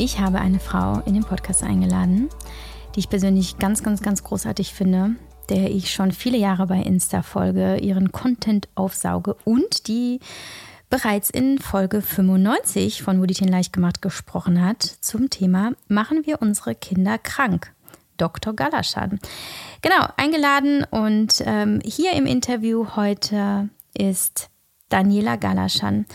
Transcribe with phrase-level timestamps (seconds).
[0.00, 2.28] Ich habe eine Frau in den Podcast eingeladen,
[2.94, 5.16] die ich persönlich ganz, ganz, ganz großartig finde,
[5.48, 10.20] der ich schon viele Jahre bei Insta folge, ihren Content aufsauge und die
[10.88, 16.76] bereits in Folge 95 von Moditin leicht gemacht gesprochen hat zum Thema Machen wir unsere
[16.76, 17.72] Kinder krank?
[18.18, 18.54] Dr.
[18.54, 19.18] Galaschan.
[19.82, 24.48] Genau, eingeladen und ähm, hier im Interview heute ist
[24.88, 26.06] Daniela Galaschan.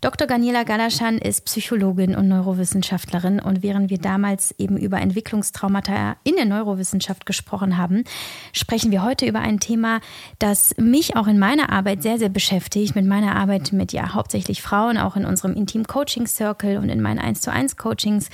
[0.00, 0.26] Dr.
[0.26, 6.46] Daniela Galaschan ist Psychologin und Neurowissenschaftlerin und während wir damals eben über Entwicklungstraumata in der
[6.46, 8.04] Neurowissenschaft gesprochen haben,
[8.52, 10.00] sprechen wir heute über ein Thema,
[10.38, 14.62] das mich auch in meiner Arbeit sehr, sehr beschäftigt, mit meiner Arbeit mit ja hauptsächlich
[14.62, 18.30] Frauen, auch in unserem Intim Coaching Circle und in meinen 1 zu 1 Coachings,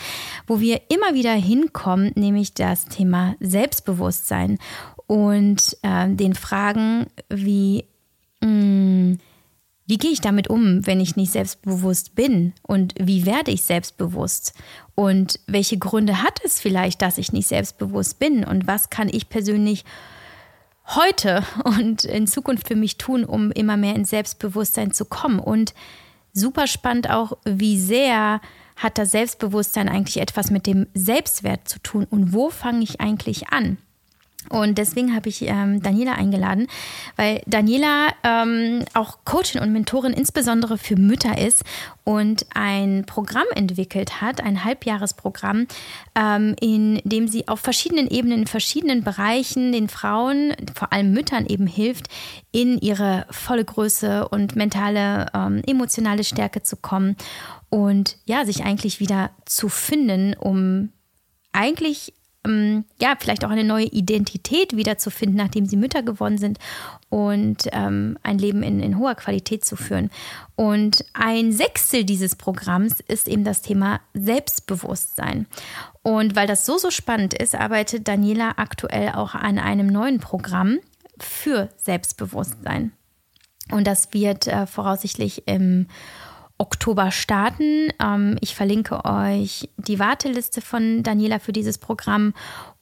[0.46, 4.58] wo wir immer wieder hinkommen, nämlich das Thema Selbstbewusstsein
[5.06, 7.86] und äh, den Fragen wie
[8.40, 9.18] mh, mm,
[9.86, 12.54] wie gehe ich damit um, wenn ich nicht selbstbewusst bin?
[12.62, 14.52] Und wie werde ich selbstbewusst?
[14.96, 18.44] Und welche Gründe hat es vielleicht, dass ich nicht selbstbewusst bin?
[18.44, 19.84] Und was kann ich persönlich
[20.86, 25.38] heute und in Zukunft für mich tun, um immer mehr ins Selbstbewusstsein zu kommen?
[25.38, 25.72] Und
[26.32, 28.40] super spannend auch, wie sehr
[28.74, 32.08] hat das Selbstbewusstsein eigentlich etwas mit dem Selbstwert zu tun?
[32.10, 33.78] Und wo fange ich eigentlich an?
[34.48, 36.68] Und deswegen habe ich ähm, Daniela eingeladen,
[37.16, 41.64] weil Daniela ähm, auch Coachin und Mentorin insbesondere für Mütter ist
[42.04, 45.66] und ein Programm entwickelt hat, ein Halbjahresprogramm,
[46.14, 51.46] ähm, in dem sie auf verschiedenen Ebenen, in verschiedenen Bereichen den Frauen, vor allem Müttern
[51.46, 52.06] eben hilft,
[52.52, 57.16] in ihre volle Größe und mentale, ähm, emotionale Stärke zu kommen
[57.68, 60.90] und ja, sich eigentlich wieder zu finden, um
[61.52, 62.12] eigentlich
[63.00, 66.58] ja, vielleicht auch eine neue Identität wiederzufinden, nachdem sie Mütter geworden sind
[67.08, 70.10] und ähm, ein Leben in, in hoher Qualität zu führen.
[70.54, 75.46] Und ein Sechstel dieses Programms ist eben das Thema Selbstbewusstsein.
[76.02, 80.78] Und weil das so, so spannend ist, arbeitet Daniela aktuell auch an einem neuen Programm
[81.18, 82.92] für Selbstbewusstsein.
[83.70, 85.88] Und das wird äh, voraussichtlich im
[86.58, 87.90] Oktober starten.
[88.00, 92.34] Ähm, ich verlinke euch die Warteliste von Daniela für dieses Programm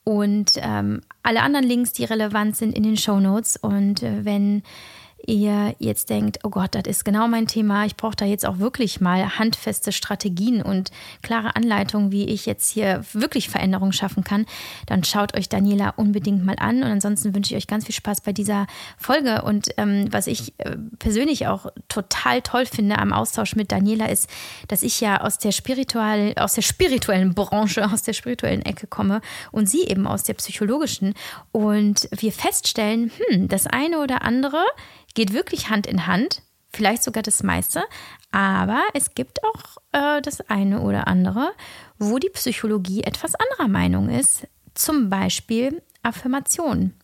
[0.05, 3.57] und ähm, alle anderen Links, die relevant sind, in den Show Notes.
[3.57, 4.63] Und äh, wenn
[5.27, 8.59] ihr jetzt denkt, oh Gott, das ist genau mein Thema, ich brauche da jetzt auch
[8.59, 10.91] wirklich mal handfeste Strategien und
[11.23, 14.47] klare Anleitungen, wie ich jetzt hier wirklich Veränderungen schaffen kann,
[14.87, 16.83] dann schaut euch Daniela unbedingt mal an.
[16.83, 18.67] Und ansonsten wünsche ich euch ganz viel Spaß bei dieser
[18.99, 19.43] Folge.
[19.43, 24.29] Und ähm, was ich äh, persönlich auch total toll finde am Austausch mit Daniela ist,
[24.69, 29.21] dass ich ja aus der spirituell, aus der spirituellen Branche, aus der spirituellen Ecke komme
[29.53, 31.15] und sie eben aus der psychologischen.
[31.53, 34.65] Und wir feststellen, hm, das eine oder andere
[35.15, 36.43] geht wirklich Hand in Hand,
[36.73, 37.85] vielleicht sogar das meiste,
[38.33, 41.53] aber es gibt auch äh, das eine oder andere,
[41.99, 46.95] wo die Psychologie etwas anderer Meinung ist, zum Beispiel Affirmationen.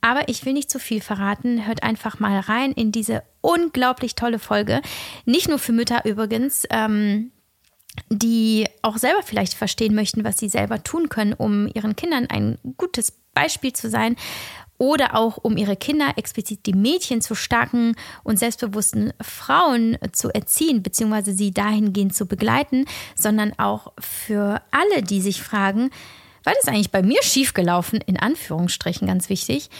[0.00, 1.66] Aber ich will nicht zu viel verraten.
[1.66, 4.82] Hört einfach mal rein in diese unglaublich tolle Folge.
[5.24, 7.30] Nicht nur für Mütter übrigens, ähm,
[8.10, 12.58] die auch selber vielleicht verstehen möchten, was sie selber tun können, um ihren Kindern ein
[12.76, 14.16] gutes Beispiel zu sein
[14.78, 20.82] oder auch um ihre Kinder, explizit die Mädchen, zu starken und selbstbewussten Frauen zu erziehen,
[20.82, 25.90] beziehungsweise sie dahingehend zu begleiten, sondern auch für alle, die sich fragen,
[26.42, 29.70] was ist eigentlich bei mir schiefgelaufen, in Anführungsstrichen ganz wichtig,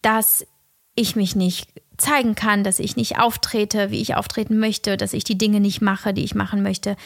[0.00, 0.46] dass
[0.94, 5.24] ich mich nicht zeigen kann, dass ich nicht auftrete, wie ich auftreten möchte, dass ich
[5.24, 6.96] die Dinge nicht mache, die ich machen möchte.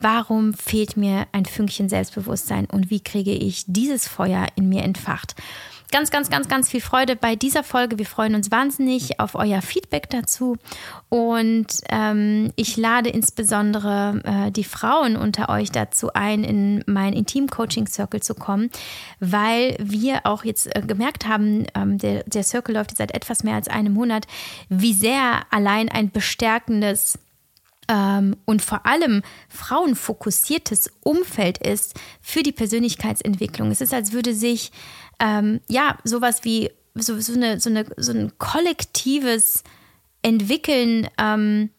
[0.00, 5.34] Warum fehlt mir ein Fünkchen Selbstbewusstsein und wie kriege ich dieses Feuer in mir entfacht?
[5.90, 7.98] Ganz, ganz, ganz, ganz viel Freude bei dieser Folge.
[7.98, 10.56] Wir freuen uns wahnsinnig auf euer Feedback dazu.
[11.08, 18.20] Und ähm, ich lade insbesondere äh, die Frauen unter euch dazu ein, in meinen Intim-Coaching-Circle
[18.20, 18.70] zu kommen,
[19.20, 23.44] weil wir auch jetzt äh, gemerkt haben, ähm, der, der Circle läuft jetzt seit etwas
[23.44, 24.26] mehr als einem Monat,
[24.68, 27.18] wie sehr allein ein bestärkendes
[27.88, 33.70] ähm, und vor allem frauenfokussiertes Umfeld ist für die Persönlichkeitsentwicklung.
[33.70, 34.72] Es ist, als würde sich
[35.18, 39.62] ähm, ja, sowas wie so, so, eine, so, eine, so ein kollektives
[40.22, 41.70] Entwickeln, ähm,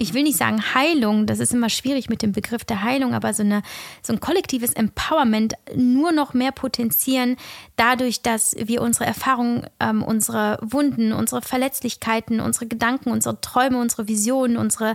[0.00, 3.34] ich will nicht sagen Heilung, das ist immer schwierig mit dem Begriff der Heilung, aber
[3.34, 3.62] so, eine,
[4.00, 7.36] so ein kollektives Empowerment nur noch mehr potenzieren,
[7.76, 14.06] dadurch, dass wir unsere Erfahrungen, ähm, unsere Wunden, unsere Verletzlichkeiten, unsere Gedanken, unsere Träume, unsere
[14.06, 14.94] Visionen, unsere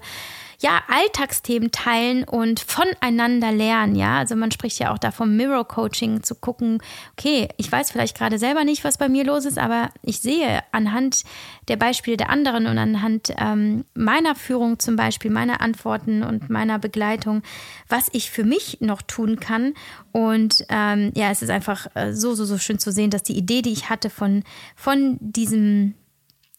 [0.63, 4.19] ja, Alltagsthemen teilen und voneinander lernen, ja.
[4.19, 6.81] Also man spricht ja auch da vom Mirror Coaching, zu gucken,
[7.18, 10.62] okay, ich weiß vielleicht gerade selber nicht, was bei mir los ist, aber ich sehe
[10.71, 11.24] anhand
[11.68, 16.80] der Beispiele der anderen und anhand ähm, meiner Führung zum Beispiel, meiner Antworten und meiner
[16.80, 17.44] Begleitung,
[17.89, 19.74] was ich für mich noch tun kann.
[20.13, 23.38] Und ähm, ja, es ist einfach äh, so, so, so schön zu sehen, dass die
[23.38, 24.44] Idee, die ich hatte von,
[24.77, 25.95] von diesem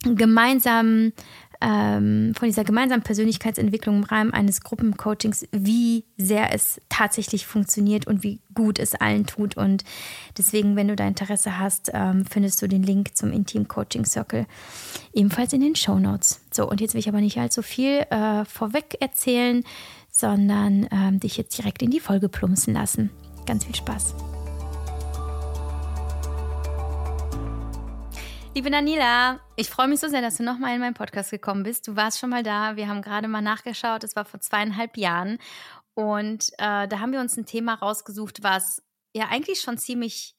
[0.05, 1.15] gemeinsamen
[1.65, 8.23] ähm, von dieser gemeinsamen Persönlichkeitsentwicklung im Rahmen eines Gruppencoachings, wie sehr es tatsächlich funktioniert und
[8.23, 9.57] wie gut es allen tut.
[9.57, 9.83] Und
[10.37, 14.47] deswegen, wenn du da Interesse hast, ähm, findest du den Link zum Intim Coaching Circle
[15.15, 16.41] ebenfalls in den Show Notes.
[16.53, 19.65] So, und jetzt will ich aber nicht allzu viel äh, vorweg erzählen,
[20.11, 23.11] sondern ähm, dich jetzt direkt in die Folge plumpsen lassen.
[23.47, 24.15] Ganz viel Spaß.
[28.55, 31.89] Liebe Daniela, ich freue mich so sehr, dass du nochmal in meinen Podcast gekommen bist.
[31.89, 32.77] Du warst schon mal da.
[32.77, 34.05] Wir haben gerade mal nachgeschaut.
[34.05, 35.39] Es war vor zweieinhalb Jahren.
[35.95, 38.81] Und äh, da haben wir uns ein Thema rausgesucht, was
[39.13, 40.37] ja eigentlich schon ziemlich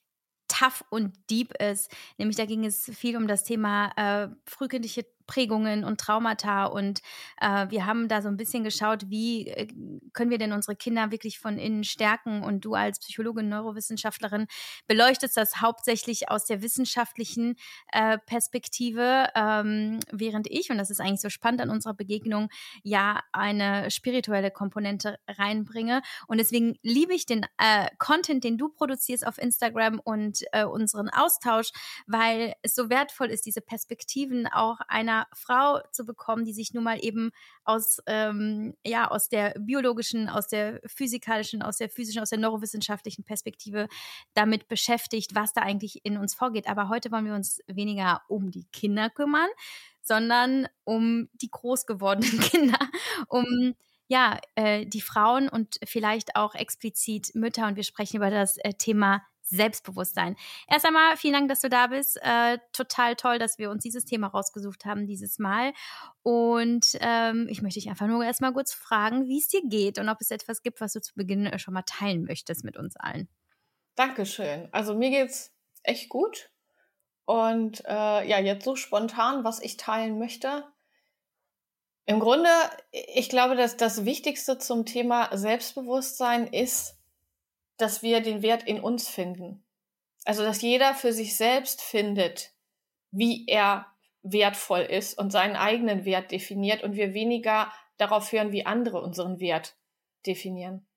[0.47, 1.91] tough und deep ist.
[2.17, 6.65] Nämlich da ging es viel um das Thema äh, frühkindliche Prägungen und Traumata.
[6.65, 7.01] Und
[7.41, 9.67] äh, wir haben da so ein bisschen geschaut, wie äh,
[10.13, 12.43] können wir denn unsere Kinder wirklich von innen stärken.
[12.43, 14.47] Und du als Psychologin, Neurowissenschaftlerin
[14.87, 17.55] beleuchtest das hauptsächlich aus der wissenschaftlichen
[17.91, 22.49] äh, Perspektive, ähm, während ich, und das ist eigentlich so spannend an unserer Begegnung,
[22.83, 26.01] ja eine spirituelle Komponente reinbringe.
[26.27, 31.09] Und deswegen liebe ich den äh, Content, den du produzierst auf Instagram und äh, unseren
[31.09, 31.69] Austausch,
[32.07, 36.73] weil es so wertvoll ist, diese Perspektiven auch einer einer Frau zu bekommen, die sich
[36.73, 37.31] nun mal eben
[37.63, 43.23] aus, ähm, ja, aus der biologischen, aus der physikalischen, aus der physischen, aus der neurowissenschaftlichen
[43.23, 43.87] Perspektive
[44.33, 46.67] damit beschäftigt, was da eigentlich in uns vorgeht.
[46.67, 49.49] Aber heute wollen wir uns weniger um die Kinder kümmern,
[50.01, 52.79] sondern um die groß gewordenen Kinder,
[53.27, 53.75] um
[54.07, 57.65] ja, äh, die Frauen und vielleicht auch explizit Mütter.
[57.65, 60.35] Und wir sprechen über das äh, Thema Selbstbewusstsein.
[60.67, 62.19] Erst einmal vielen Dank, dass du da bist.
[62.21, 65.73] Äh, total toll, dass wir uns dieses Thema rausgesucht haben dieses Mal.
[66.23, 70.09] Und ähm, ich möchte dich einfach nur erstmal kurz fragen, wie es dir geht und
[70.09, 72.95] ob es etwas gibt, was du zu Beginn äh, schon mal teilen möchtest mit uns
[72.95, 73.29] allen.
[73.95, 74.67] Dankeschön.
[74.71, 75.53] Also mir geht's
[75.83, 76.49] echt gut.
[77.25, 80.63] Und äh, ja, jetzt so spontan, was ich teilen möchte.
[82.07, 82.49] Im Grunde,
[82.91, 86.94] ich glaube, dass das Wichtigste zum Thema Selbstbewusstsein ist,
[87.77, 89.63] dass wir den Wert in uns finden.
[90.25, 92.51] Also, dass jeder für sich selbst findet,
[93.11, 93.87] wie er
[94.23, 99.39] wertvoll ist und seinen eigenen Wert definiert und wir weniger darauf hören, wie andere unseren
[99.39, 99.75] Wert
[100.25, 100.87] definieren.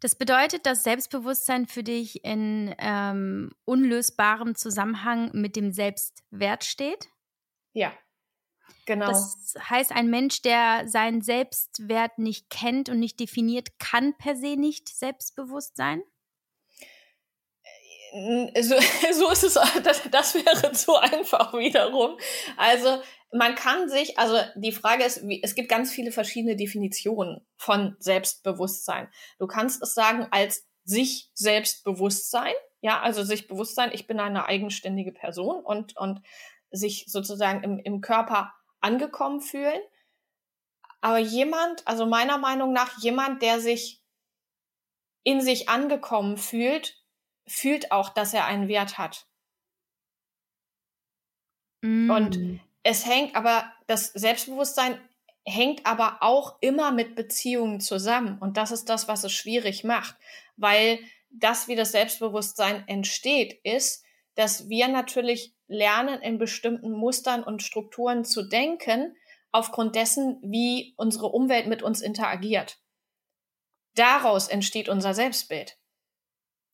[0.00, 7.08] Das bedeutet, dass Selbstbewusstsein für dich in ähm, unlösbarem Zusammenhang mit dem Selbstwert steht?
[7.74, 7.92] Ja,
[8.86, 9.06] Genau.
[9.06, 14.56] Das heißt, ein Mensch, der seinen Selbstwert nicht kennt und nicht definiert, kann per se
[14.56, 16.02] nicht selbstbewusst sein?
[18.12, 18.74] Äh, so,
[19.12, 22.18] so ist es, das, das wäre zu einfach wiederum.
[22.56, 23.02] Also
[23.32, 29.08] man kann sich, also die Frage ist, es gibt ganz viele verschiedene Definitionen von Selbstbewusstsein.
[29.38, 35.12] Du kannst es sagen als sich Selbstbewusstsein, ja, also sich Bewusstsein, ich bin eine eigenständige
[35.12, 36.22] Person und, und
[36.72, 39.80] sich sozusagen im, im Körper angekommen fühlen.
[41.00, 44.02] Aber jemand, also meiner Meinung nach jemand, der sich
[45.22, 47.02] in sich angekommen fühlt,
[47.46, 49.26] fühlt auch, dass er einen Wert hat.
[51.82, 52.10] Mm.
[52.10, 54.98] Und es hängt aber, das Selbstbewusstsein
[55.44, 58.38] hängt aber auch immer mit Beziehungen zusammen.
[58.38, 60.16] Und das ist das, was es schwierig macht,
[60.56, 67.62] weil das, wie das Selbstbewusstsein entsteht, ist, dass wir natürlich lernen, in bestimmten Mustern und
[67.62, 69.16] Strukturen zu denken,
[69.52, 72.78] aufgrund dessen, wie unsere Umwelt mit uns interagiert.
[73.94, 75.78] Daraus entsteht unser Selbstbild.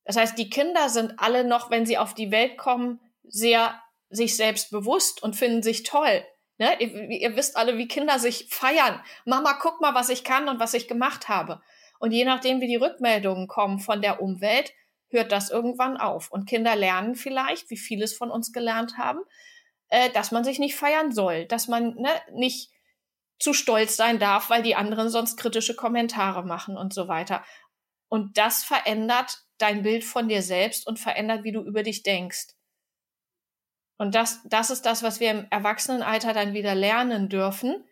[0.04, 4.36] Das heißt, die Kinder sind alle noch, wenn sie auf die Welt kommen, sehr sich
[4.36, 6.24] selbst bewusst und finden sich toll.
[6.58, 6.80] Ne?
[6.80, 9.02] Ihr, ihr wisst alle, wie Kinder sich feiern.
[9.24, 11.60] Mama, guck mal, was ich kann und was ich gemacht habe.
[11.98, 14.72] Und je nachdem, wie die Rückmeldungen kommen von der Umwelt,
[15.10, 16.30] hört das irgendwann auf.
[16.30, 19.20] Und Kinder lernen vielleicht, wie vieles von uns gelernt haben,
[19.88, 22.70] äh, dass man sich nicht feiern soll, dass man ne, nicht
[23.38, 27.44] zu stolz sein darf, weil die anderen sonst kritische Kommentare machen und so weiter.
[28.08, 32.48] Und das verändert dein Bild von dir selbst und verändert, wie du über dich denkst.
[33.98, 37.84] Und das, das ist das, was wir im Erwachsenenalter dann wieder lernen dürfen,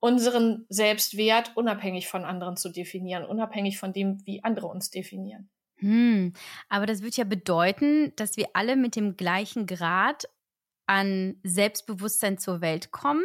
[0.00, 5.50] unseren Selbstwert unabhängig von anderen zu definieren, unabhängig von dem, wie andere uns definieren.
[5.80, 6.34] Hm,
[6.68, 10.28] aber das würde ja bedeuten, dass wir alle mit dem gleichen Grad
[10.86, 13.24] an Selbstbewusstsein zur Welt kommen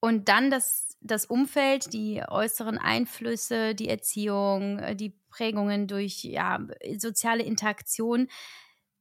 [0.00, 6.66] und dann das das Umfeld, die äußeren Einflüsse, die Erziehung, äh, die Prägungen durch ja,
[6.98, 8.28] soziale Interaktion,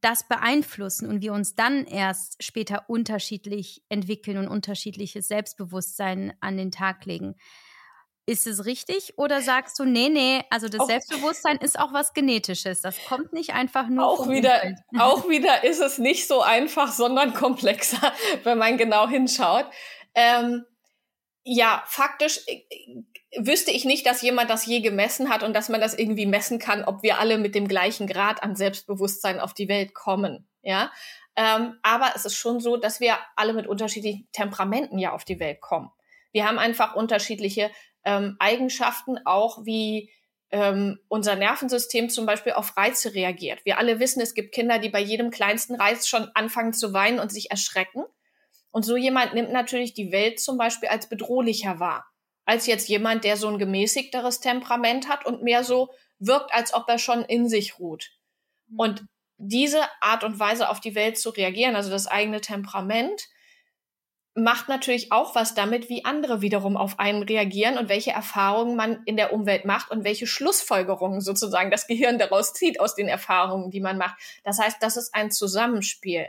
[0.01, 6.71] das beeinflussen und wir uns dann erst später unterschiedlich entwickeln und unterschiedliches Selbstbewusstsein an den
[6.71, 7.35] Tag legen.
[8.29, 12.13] Ist es richtig oder sagst du, nee, nee, also das auch, Selbstbewusstsein ist auch was
[12.13, 12.81] Genetisches.
[12.81, 14.05] Das kommt nicht einfach nur.
[14.05, 14.61] Auch wieder,
[14.99, 18.11] auch wieder ist es nicht so einfach, sondern komplexer,
[18.43, 19.65] wenn man genau hinschaut.
[20.13, 20.65] Ähm,
[21.43, 22.65] ja, faktisch äh,
[23.37, 26.59] wüsste ich nicht, dass jemand das je gemessen hat und dass man das irgendwie messen
[26.59, 30.49] kann, ob wir alle mit dem gleichen Grad an Selbstbewusstsein auf die Welt kommen.
[30.61, 30.91] Ja,
[31.37, 35.39] ähm, aber es ist schon so, dass wir alle mit unterschiedlichen Temperamenten ja auf die
[35.39, 35.91] Welt kommen.
[36.33, 37.71] Wir haben einfach unterschiedliche
[38.07, 40.09] ähm, Eigenschaften, auch wie
[40.49, 43.59] ähm, unser Nervensystem zum Beispiel auf Reize reagiert.
[43.65, 47.19] Wir alle wissen, es gibt Kinder, die bei jedem kleinsten Reiz schon anfangen zu weinen
[47.19, 48.03] und sich erschrecken.
[48.71, 52.05] Und so jemand nimmt natürlich die Welt zum Beispiel als bedrohlicher wahr
[52.47, 56.87] als jetzt jemand, der so ein gemäßigteres Temperament hat und mehr so wirkt, als ob
[56.87, 58.09] er schon in sich ruht.
[58.67, 58.79] Mhm.
[58.79, 59.05] Und
[59.37, 63.27] diese Art und Weise auf die Welt zu reagieren, also das eigene Temperament,
[64.37, 69.01] macht natürlich auch was damit, wie andere wiederum auf einen reagieren und welche Erfahrungen man
[69.05, 73.71] in der Umwelt macht und welche Schlussfolgerungen sozusagen das Gehirn daraus zieht aus den Erfahrungen,
[73.71, 74.17] die man macht.
[74.43, 76.27] Das heißt, das ist ein Zusammenspiel,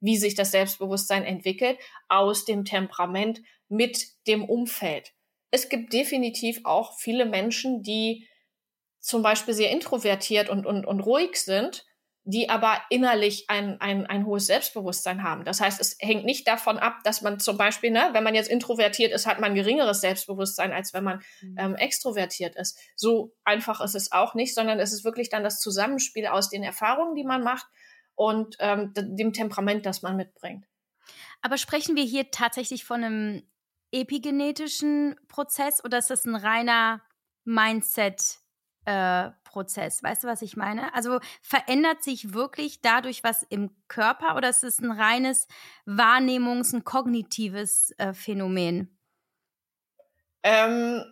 [0.00, 5.12] wie sich das Selbstbewusstsein entwickelt aus dem Temperament mit dem Umfeld
[5.50, 8.28] es gibt definitiv auch viele Menschen, die
[9.00, 11.86] zum Beispiel sehr introvertiert und, und, und ruhig sind,
[12.28, 15.44] die aber innerlich ein, ein, ein hohes Selbstbewusstsein haben.
[15.44, 18.50] Das heißt, es hängt nicht davon ab, dass man zum Beispiel, ne, wenn man jetzt
[18.50, 21.56] introvertiert ist, hat man geringeres Selbstbewusstsein, als wenn man mhm.
[21.56, 22.80] ähm, extrovertiert ist.
[22.96, 26.64] So einfach ist es auch nicht, sondern es ist wirklich dann das Zusammenspiel aus den
[26.64, 27.66] Erfahrungen, die man macht
[28.16, 30.66] und ähm, dem Temperament, das man mitbringt.
[31.42, 33.42] Aber sprechen wir hier tatsächlich von einem
[33.92, 37.02] epigenetischen Prozess oder ist das ein reiner
[37.44, 38.40] Mindset?
[38.84, 40.02] Äh, Prozess.
[40.02, 40.94] Weißt du, was ich meine?
[40.94, 45.48] Also verändert sich wirklich dadurch was im Körper oder ist es ein reines
[45.86, 48.94] Wahrnehmungs-, ein kognitives äh, Phänomen?
[50.42, 51.02] Ähm,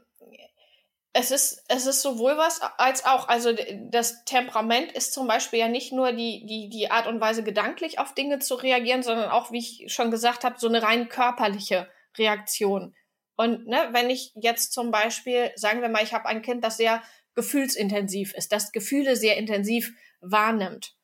[1.15, 3.29] es ist, es ist sowohl was als auch.
[3.29, 3.55] Also
[3.91, 7.99] das Temperament ist zum Beispiel ja nicht nur die, die, die Art und Weise, gedanklich
[7.99, 11.89] auf Dinge zu reagieren, sondern auch, wie ich schon gesagt habe, so eine rein körperliche
[12.19, 12.95] Reaktion.
[13.37, 16.77] Und ne, wenn ich jetzt zum Beispiel, sagen wir mal, ich habe ein Kind, das
[16.77, 17.03] sehr
[17.35, 20.95] gefühlsintensiv ist, das Gefühle sehr intensiv wahrnimmt.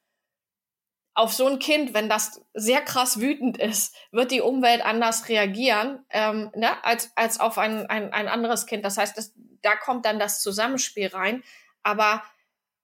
[1.14, 6.04] Auf so ein Kind, wenn das sehr krass wütend ist, wird die Umwelt anders reagieren
[6.10, 8.84] ähm, ne, als, als auf ein, ein, ein anderes Kind.
[8.84, 11.42] Das heißt, das, da kommt dann das Zusammenspiel rein.
[11.82, 12.22] Aber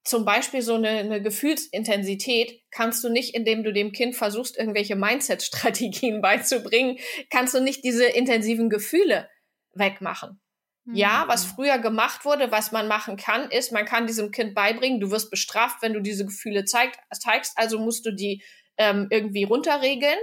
[0.07, 4.97] zum Beispiel so eine, eine Gefühlsintensität kannst du nicht, indem du dem Kind versuchst, irgendwelche
[4.97, 6.99] Mindset-Strategien beizubringen,
[7.31, 9.29] kannst du nicht diese intensiven Gefühle
[9.75, 10.41] wegmachen.
[10.87, 10.95] Mhm.
[10.95, 15.01] Ja, was früher gemacht wurde, was man machen kann, ist, man kann diesem Kind beibringen,
[15.01, 18.43] du wirst bestraft, wenn du diese Gefühle zeigt, zeigst, also musst du die
[18.79, 20.19] ähm, irgendwie runterregeln.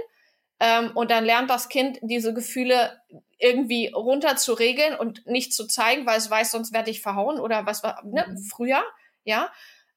[0.60, 2.98] Ähm, und dann lernt das Kind diese Gefühle
[3.38, 7.38] irgendwie runter zu regeln und nicht zu zeigen, weil es weiß, sonst werde ich verhauen
[7.38, 8.38] oder was war, ne, mhm.
[8.38, 8.82] früher,
[9.24, 9.52] ja.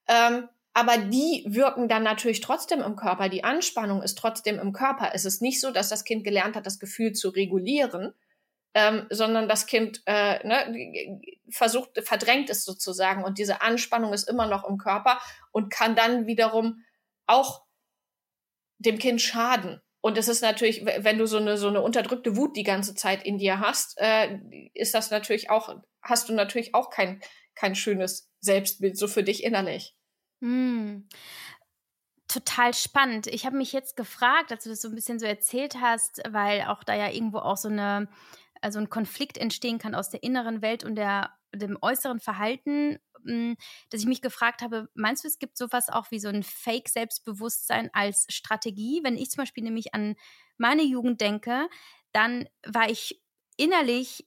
[0.06, 3.28] Ähm, aber die wirken dann natürlich trotzdem im Körper.
[3.28, 5.10] Die Anspannung ist trotzdem im Körper.
[5.12, 8.12] Es ist nicht so, dass das Kind gelernt hat, das Gefühl zu regulieren,
[8.74, 11.20] ähm, sondern das Kind äh, ne,
[11.50, 13.24] versucht, verdrängt es sozusagen.
[13.24, 15.20] Und diese Anspannung ist immer noch im Körper
[15.52, 16.84] und kann dann wiederum
[17.26, 17.64] auch
[18.78, 19.80] dem Kind schaden.
[20.00, 23.24] Und es ist natürlich, wenn du so eine, so eine unterdrückte Wut die ganze Zeit
[23.24, 24.38] in dir hast, äh,
[24.74, 27.20] ist das natürlich auch, hast du natürlich auch kein,
[27.54, 29.96] kein schönes Selbstbild so für dich innerlich.
[30.40, 31.08] Hm.
[32.28, 33.26] Total spannend.
[33.26, 36.62] Ich habe mich jetzt gefragt, als du das so ein bisschen so erzählt hast, weil
[36.62, 38.08] auch da ja irgendwo auch so eine
[38.62, 43.56] also ein Konflikt entstehen kann aus der inneren Welt und der, dem äußeren Verhalten, hm,
[43.90, 47.90] dass ich mich gefragt habe, meinst du, es gibt sowas auch wie so ein Fake-Selbstbewusstsein
[47.92, 49.00] als Strategie?
[49.02, 50.16] Wenn ich zum Beispiel nämlich an
[50.56, 51.68] meine Jugend denke,
[52.12, 53.20] dann war ich
[53.56, 54.26] innerlich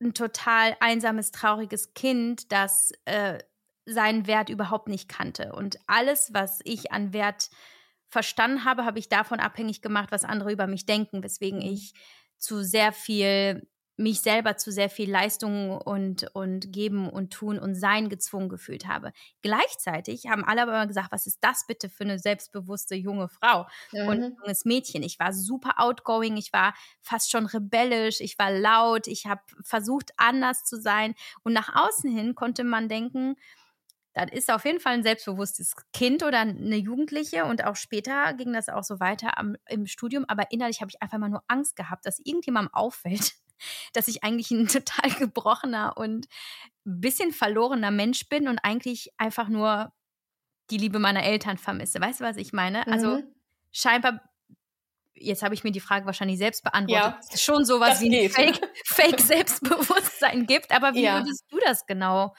[0.00, 3.38] ein total einsames, trauriges Kind, das äh,
[3.84, 5.52] seinen Wert überhaupt nicht kannte.
[5.52, 7.50] Und alles, was ich an Wert
[8.08, 11.72] verstanden habe, habe ich davon abhängig gemacht, was andere über mich denken, weswegen mhm.
[11.72, 11.94] ich
[12.40, 13.62] zu sehr viel
[14.00, 18.88] mich selber zu sehr viel Leistung und, und geben und tun und sein gezwungen gefühlt
[18.88, 19.12] habe.
[19.42, 24.08] Gleichzeitig haben alle aber gesagt, was ist das bitte für eine selbstbewusste junge Frau mhm.
[24.08, 25.02] und junges Mädchen.
[25.02, 30.12] Ich war super outgoing, ich war fast schon rebellisch, ich war laut, ich habe versucht
[30.16, 33.36] anders zu sein und nach außen hin konnte man denken,
[34.26, 38.52] das ist auf jeden Fall ein selbstbewusstes Kind oder eine Jugendliche und auch später ging
[38.52, 40.24] das auch so weiter am, im Studium.
[40.28, 43.34] Aber innerlich habe ich einfach mal nur Angst gehabt, dass irgendjemandem auffällt,
[43.92, 46.26] dass ich eigentlich ein total gebrochener und
[46.86, 49.92] ein bisschen verlorener Mensch bin und eigentlich einfach nur
[50.70, 52.00] die Liebe meiner Eltern vermisse.
[52.00, 52.86] Weißt du, was ich meine?
[52.86, 53.14] Also mhm.
[53.14, 53.26] Also
[53.72, 54.20] scheinbar
[55.14, 58.30] jetzt habe ich mir die Frage wahrscheinlich selbst beantwortet, ja, es schon sowas wie ein
[58.30, 58.60] Fake,
[60.46, 60.72] gibt.
[60.72, 61.18] Aber wie ja.
[61.18, 62.34] würdest du das genau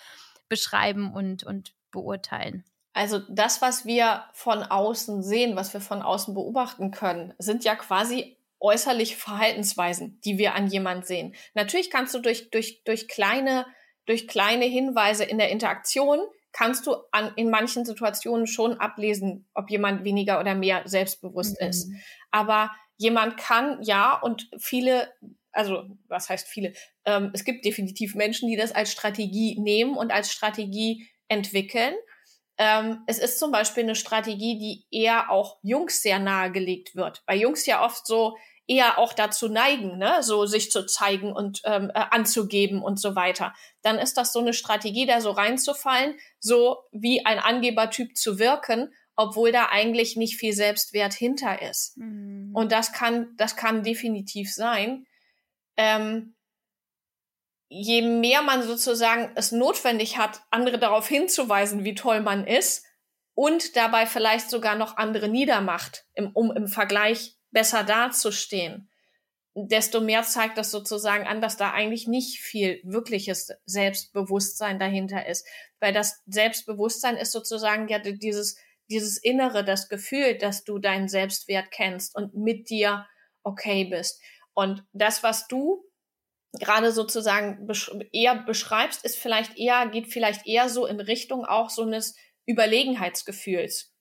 [0.52, 2.66] beschreiben und, und beurteilen?
[2.94, 7.76] Also das, was wir von außen sehen, was wir von außen beobachten können, sind ja
[7.76, 11.34] quasi äußerliche Verhaltensweisen, die wir an jemand sehen.
[11.54, 13.66] Natürlich kannst du durch, durch, durch kleine,
[14.06, 16.20] durch kleine Hinweise in der Interaktion
[16.52, 21.68] kannst du an, in manchen Situationen schon ablesen, ob jemand weniger oder mehr selbstbewusst mhm.
[21.70, 21.92] ist.
[22.30, 25.12] Aber jemand kann ja und viele,
[25.52, 26.74] also was heißt viele?
[27.06, 31.94] Ähm, es gibt definitiv Menschen, die das als Strategie nehmen und als Strategie entwickeln.
[32.58, 37.40] Ähm, es ist zum Beispiel eine Strategie, die eher auch Jungs sehr nahegelegt wird, weil
[37.40, 38.36] Jungs ja oft so
[38.68, 43.16] eher auch dazu neigen, ne, so sich zu zeigen und ähm, äh, anzugeben und so
[43.16, 48.40] weiter, dann ist das so eine Strategie, da so reinzufallen, so wie ein Angebertyp zu
[48.40, 51.98] wirken, obwohl da eigentlich nicht viel Selbstwert hinter ist.
[51.98, 52.52] Mhm.
[52.54, 55.06] Und das kann, das kann definitiv sein.
[55.82, 56.36] Ähm,
[57.70, 62.86] je mehr man sozusagen es notwendig hat, andere darauf hinzuweisen, wie toll man ist,
[63.34, 68.92] und dabei vielleicht sogar noch andere niedermacht, im, um im Vergleich besser dazustehen,
[69.56, 75.48] desto mehr zeigt das sozusagen an, dass da eigentlich nicht viel wirkliches Selbstbewusstsein dahinter ist.
[75.80, 78.56] Weil das Selbstbewusstsein ist sozusagen ja dieses,
[78.92, 83.08] dieses Innere, das Gefühl, dass du deinen Selbstwert kennst und mit dir
[83.42, 84.22] okay bist.
[84.62, 85.84] Und das, was du
[86.54, 87.68] gerade sozusagen
[88.12, 92.16] eher beschreibst, ist vielleicht eher, geht vielleicht eher so in Richtung auch so eines
[92.48, 93.92] Überlegenheitsgefühls.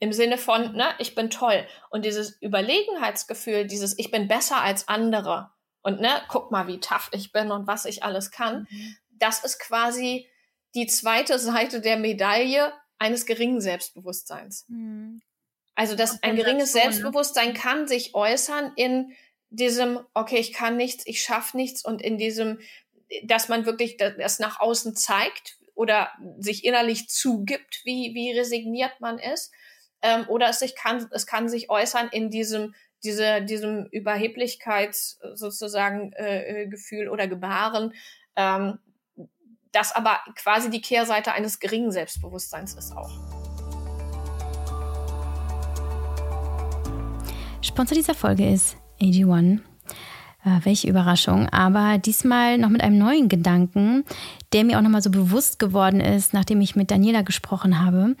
[0.00, 1.66] Im Sinne von, ne, ich bin toll.
[1.88, 5.50] Und dieses Überlegenheitsgefühl, dieses ich bin besser als andere
[5.80, 8.96] und ne, guck mal, wie tough ich bin und was ich alles kann, mhm.
[9.12, 10.28] das ist quasi
[10.74, 14.66] die zweite Seite der Medaille eines geringen Selbstbewusstseins.
[14.68, 15.22] Mhm.
[15.74, 16.82] Also, dass ein geringes ne?
[16.82, 19.12] Selbstbewusstsein kann sich äußern in
[19.52, 22.58] diesem, okay, ich kann nichts, ich schaffe nichts und in diesem,
[23.24, 29.18] dass man wirklich das nach außen zeigt oder sich innerlich zugibt, wie, wie resigniert man
[29.18, 29.52] ist
[30.00, 36.12] ähm, oder es, sich kann, es kann sich äußern in diesem, diese, diesem Überheblichkeits sozusagen
[36.14, 37.92] äh, äh, Gefühl oder Gebaren,
[38.36, 38.78] ähm,
[39.70, 43.10] das aber quasi die Kehrseite eines geringen Selbstbewusstseins ist auch.
[47.62, 49.71] Sponsor dieser Folge ist AG1.
[50.44, 51.48] Äh, welche Überraschung.
[51.50, 54.02] Aber diesmal noch mit einem neuen Gedanken,
[54.52, 58.16] der mir auch nochmal so bewusst geworden ist, nachdem ich mit Daniela gesprochen habe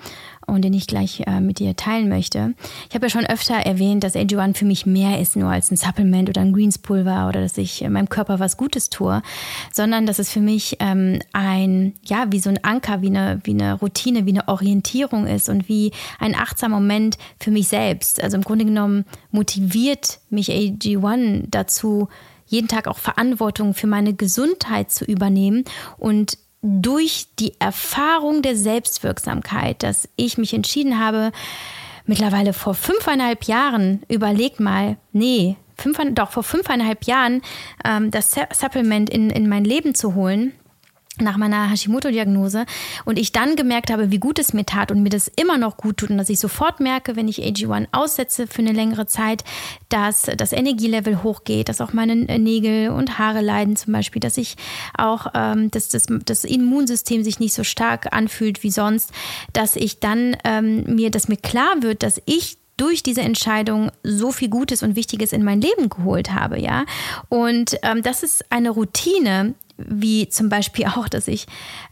[0.46, 2.54] und den ich gleich äh, mit dir teilen möchte.
[2.88, 5.76] Ich habe ja schon öfter erwähnt, dass AG1 für mich mehr ist nur als ein
[5.76, 9.20] Supplement oder ein Greenspulver oder dass ich meinem Körper was Gutes tue,
[9.72, 13.54] sondern dass es für mich ähm, ein, ja, wie so ein Anker, wie eine, wie
[13.54, 18.22] eine Routine, wie eine Orientierung ist und wie ein achtsamer Moment für mich selbst.
[18.22, 22.08] Also im Grunde genommen motiviert mich AG1 dazu,
[22.52, 25.64] jeden Tag auch Verantwortung für meine Gesundheit zu übernehmen
[25.98, 31.32] und durch die Erfahrung der Selbstwirksamkeit, dass ich mich entschieden habe,
[32.06, 37.42] mittlerweile vor fünfeinhalb Jahren, überleg mal, nee, fünf, doch vor fünfeinhalb Jahren
[37.84, 40.52] ähm, das Supplement in, in mein Leben zu holen
[41.18, 42.64] nach meiner Hashimoto-Diagnose
[43.04, 45.76] und ich dann gemerkt habe, wie gut es mir tat und mir das immer noch
[45.76, 49.44] gut tut und dass ich sofort merke, wenn ich AG1 aussetze für eine längere Zeit,
[49.90, 54.56] dass das Energielevel hochgeht, dass auch meine Nägel und Haare leiden zum Beispiel, dass ich
[54.96, 59.12] auch, ähm, dass das, das Immunsystem sich nicht so stark anfühlt wie sonst,
[59.52, 64.32] dass ich dann ähm, mir, dass mir klar wird, dass ich durch diese Entscheidung so
[64.32, 66.84] viel Gutes und Wichtiges in mein Leben geholt habe, ja.
[67.28, 71.46] Und ähm, das ist eine Routine, wie zum Beispiel auch, dass ich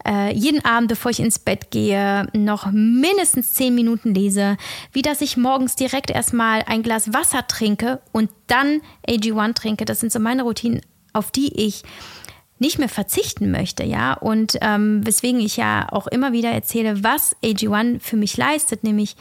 [0.07, 4.57] äh, jeden Abend, bevor ich ins Bett gehe, noch mindestens zehn Minuten lese,
[4.93, 9.85] wie dass ich morgens direkt erstmal ein Glas Wasser trinke und dann AG1 trinke.
[9.85, 10.81] Das sind so meine Routinen,
[11.13, 11.83] auf die ich
[12.59, 14.13] nicht mehr verzichten möchte, ja.
[14.13, 19.17] Und ähm, weswegen ich ja auch immer wieder erzähle, was AG1 für mich leistet, nämlich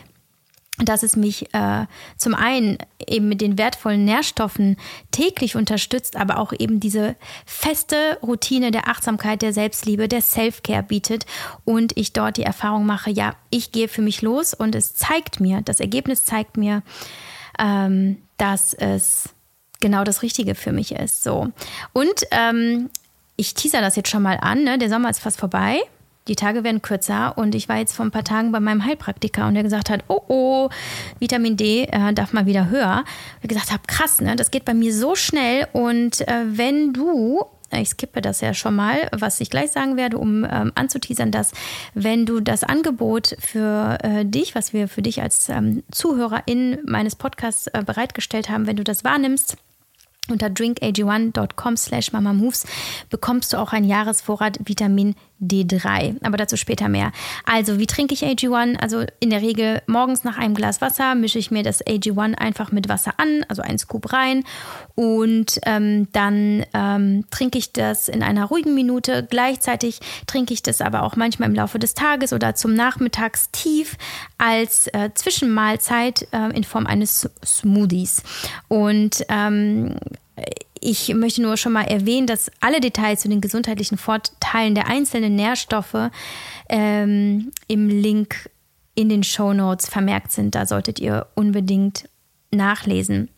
[0.80, 1.86] dass es mich äh,
[2.18, 4.78] zum einen eben mit den wertvollen Nährstoffen
[5.12, 7.16] täglich unterstützt, aber auch eben diese
[7.46, 11.26] feste Routine der Achtsamkeit, der Selbstliebe, der Self-Care bietet
[11.66, 15.40] und ich dort die Erfahrung mache, ja, ich gehe für mich los und es zeigt
[15.40, 16.82] mir, das Ergebnis zeigt mir,
[17.58, 19.30] ähm, dass es
[19.82, 21.24] genau das Richtige für mich ist.
[21.24, 21.50] So.
[21.94, 22.90] Und ähm,
[23.36, 24.78] ich teaser das jetzt schon mal an, ne?
[24.78, 25.82] der Sommer ist fast vorbei
[26.30, 29.48] die Tage werden kürzer und ich war jetzt vor ein paar Tagen bei meinem Heilpraktiker
[29.48, 30.70] und der gesagt hat, oh oh,
[31.20, 33.04] Vitamin D äh, darf mal wieder höher.
[33.42, 37.44] Ich gesagt habe, krass, ne, das geht bei mir so schnell und äh, wenn du
[37.72, 41.52] ich skippe das ja schon mal, was ich gleich sagen werde, um ähm, anzuteasern, dass
[41.94, 47.16] wenn du das Angebot für äh, dich, was wir für dich als ähm, Zuhörerin meines
[47.16, 49.58] Podcasts äh, bereitgestellt haben, wenn du das wahrnimmst,
[50.30, 52.66] unter drinkag1.com slash mamamoves
[53.10, 56.18] bekommst du auch einen Jahresvorrat Vitamin D3.
[56.24, 57.12] Aber dazu später mehr.
[57.46, 58.78] Also, wie trinke ich AG1?
[58.78, 62.72] Also in der Regel morgens nach einem Glas Wasser mische ich mir das AG1 einfach
[62.72, 64.44] mit Wasser an, also einen Scoop rein.
[64.96, 69.26] Und ähm, dann ähm, trinke ich das in einer ruhigen Minute.
[69.30, 73.98] Gleichzeitig trinke ich das aber auch manchmal im Laufe des Tages oder zum Nachmittagstief
[74.38, 78.24] als äh, Zwischenmahlzeit äh, in Form eines Smoothies.
[78.68, 79.96] Und ähm,
[80.82, 85.36] ich möchte nur schon mal erwähnen, dass alle Details zu den gesundheitlichen Vorteilen der einzelnen
[85.36, 86.10] Nährstoffe
[86.70, 88.50] ähm, im Link
[88.96, 90.56] in den Show Notes vermerkt sind.
[90.56, 92.10] Da solltet ihr unbedingt
[92.52, 93.30] nachlesen.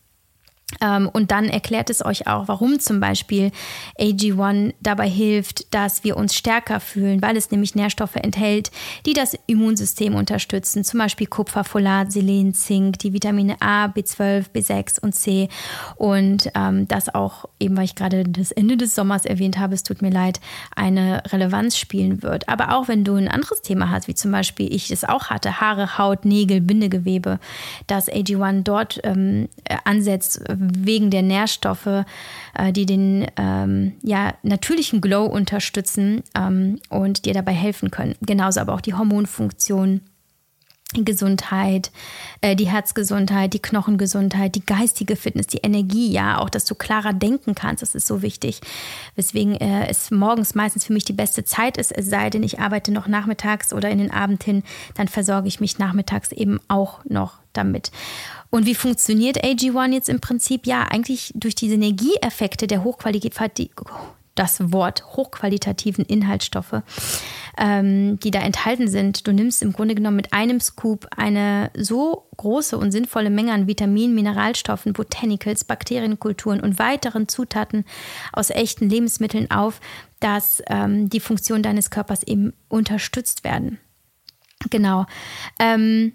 [0.80, 3.50] Ähm, und dann erklärt es euch auch, warum zum Beispiel
[3.98, 8.70] AG1 dabei hilft, dass wir uns stärker fühlen, weil es nämlich Nährstoffe enthält,
[9.06, 15.00] die das Immunsystem unterstützen, zum Beispiel Kupfer, Folat, Selen, Zink, die Vitamine A, B12, B6
[15.00, 15.48] und C.
[15.96, 19.82] Und ähm, das auch, eben weil ich gerade das Ende des Sommers erwähnt habe, es
[19.82, 20.40] tut mir leid,
[20.74, 22.48] eine Relevanz spielen wird.
[22.48, 25.60] Aber auch wenn du ein anderes Thema hast, wie zum Beispiel ich es auch hatte,
[25.60, 27.38] Haare, Haut, Nägel, Bindegewebe,
[27.86, 29.48] dass AG1 dort ähm,
[29.84, 32.04] ansetzt, wegen der Nährstoffe,
[32.54, 38.14] äh, die den ähm, ja, natürlichen Glow unterstützen ähm, und dir dabei helfen können.
[38.20, 40.00] Genauso aber auch die Hormonfunktion.
[40.94, 41.90] Gesundheit,
[42.42, 47.14] äh, die Herzgesundheit, die Knochengesundheit, die geistige Fitness, die Energie, ja, auch, dass du klarer
[47.14, 48.60] denken kannst, das ist so wichtig.
[49.16, 52.60] Weswegen äh, es morgens meistens für mich die beste Zeit ist, es sei denn, ich
[52.60, 54.62] arbeite noch nachmittags oder in den Abend hin,
[54.94, 57.90] dann versorge ich mich nachmittags eben auch noch damit.
[58.54, 60.66] Und wie funktioniert AG1 jetzt im Prinzip?
[60.66, 63.34] Ja, eigentlich durch die Synergieeffekte der Hochqualität,
[64.34, 66.82] das Wort hochqualitativen Inhaltsstoffe,
[67.56, 69.26] ähm, die da enthalten sind.
[69.26, 73.68] Du nimmst im Grunde genommen mit einem Scoop eine so große und sinnvolle Menge an
[73.68, 77.86] Vitaminen, Mineralstoffen, Botanicals, Bakterienkulturen und weiteren Zutaten
[78.34, 79.80] aus echten Lebensmitteln auf,
[80.20, 83.78] dass ähm, die Funktion deines Körpers eben unterstützt werden.
[84.68, 85.06] Genau.
[85.58, 86.12] Ähm,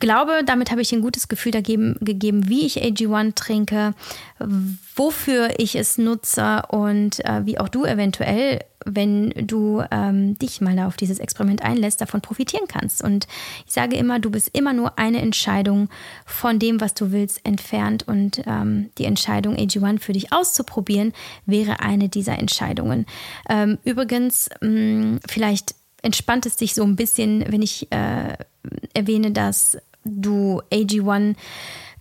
[0.00, 3.94] glaube, damit habe ich ein gutes Gefühl dagegen, gegeben, wie ich AG1 trinke,
[4.96, 10.78] wofür ich es nutze und äh, wie auch du eventuell, wenn du ähm, dich mal
[10.80, 13.04] auf dieses Experiment einlässt, davon profitieren kannst.
[13.04, 13.26] Und
[13.66, 15.88] ich sage immer, du bist immer nur eine Entscheidung
[16.24, 18.08] von dem, was du willst, entfernt.
[18.08, 21.12] Und ähm, die Entscheidung, AG1 für dich auszuprobieren,
[21.44, 23.04] wäre eine dieser Entscheidungen.
[23.48, 28.36] Ähm, übrigens, mh, mm, vielleicht entspannt es dich so ein bisschen, wenn ich äh,
[28.94, 31.36] erwähne, dass du AG1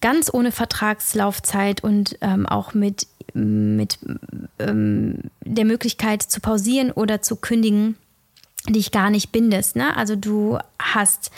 [0.02, 4.00] ganz ohne Vertragslaufzeit und ähm, auch mit, mit
[4.60, 7.96] ähm, der Möglichkeit zu pausieren oder zu kündigen,
[8.68, 9.76] dich gar nicht bindest.
[9.76, 9.96] Ne?
[9.96, 11.32] Also du hast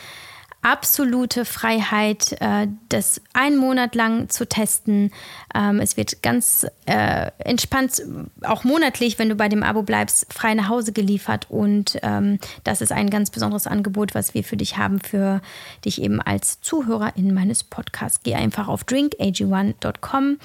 [0.61, 5.11] absolute Freiheit, äh, das einen Monat lang zu testen.
[5.55, 8.01] Ähm, es wird ganz äh, entspannt,
[8.43, 11.47] auch monatlich, wenn du bei dem Abo bleibst, frei nach Hause geliefert.
[11.49, 15.41] Und ähm, das ist ein ganz besonderes Angebot, was wir für dich haben, für
[15.83, 18.21] dich eben als Zuhörerin meines Podcasts.
[18.23, 20.37] Geh einfach auf drinkag1.com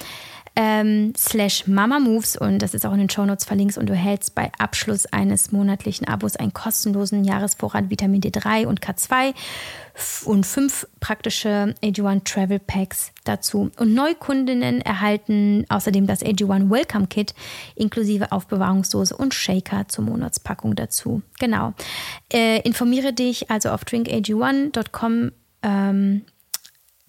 [0.57, 4.35] ähm, slash Mama Moves und das ist auch in den Shownotes verlinkt und du hältst
[4.35, 9.35] bei Abschluss eines monatlichen Abos einen kostenlosen Jahresvorrat Vitamin D3 und K2
[10.25, 13.71] und fünf praktische AG1 Travel Packs dazu.
[13.79, 17.35] Und Neukundinnen erhalten außerdem das AG1 Welcome Kit
[17.75, 21.23] inklusive Aufbewahrungsdose und Shaker zur Monatspackung dazu.
[21.39, 21.75] Genau.
[22.33, 26.23] Äh, informiere dich also auf drinkag1.com ähm,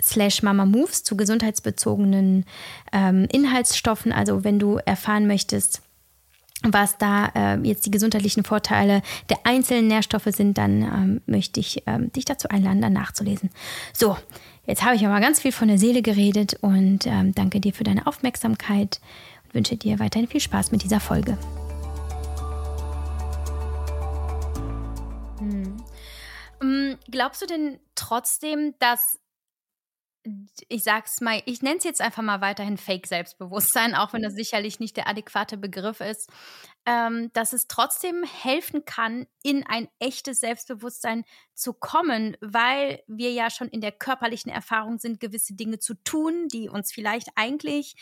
[0.01, 2.45] slash Mama Moves zu gesundheitsbezogenen
[2.91, 4.11] ähm, Inhaltsstoffen.
[4.11, 5.81] Also wenn du erfahren möchtest,
[6.63, 11.83] was da äh, jetzt die gesundheitlichen Vorteile der einzelnen Nährstoffe sind, dann ähm, möchte ich
[11.85, 13.51] ähm, dich dazu einladen, dann nachzulesen.
[13.93, 14.17] So,
[14.65, 17.83] jetzt habe ich aber ganz viel von der Seele geredet und ähm, danke dir für
[17.83, 18.99] deine Aufmerksamkeit
[19.45, 21.37] und wünsche dir weiterhin viel Spaß mit dieser Folge.
[25.39, 25.77] Hm.
[26.59, 29.19] hm glaubst du denn trotzdem, dass
[30.67, 34.37] ich sag's mal, ich nenne es jetzt einfach mal weiterhin Fake-Selbstbewusstsein, auch wenn das mhm.
[34.37, 36.29] sicherlich nicht der adäquate Begriff ist,
[36.85, 43.49] ähm, dass es trotzdem helfen kann, in ein echtes Selbstbewusstsein zu kommen, weil wir ja
[43.49, 47.95] schon in der körperlichen Erfahrung sind, gewisse Dinge zu tun, die uns vielleicht eigentlich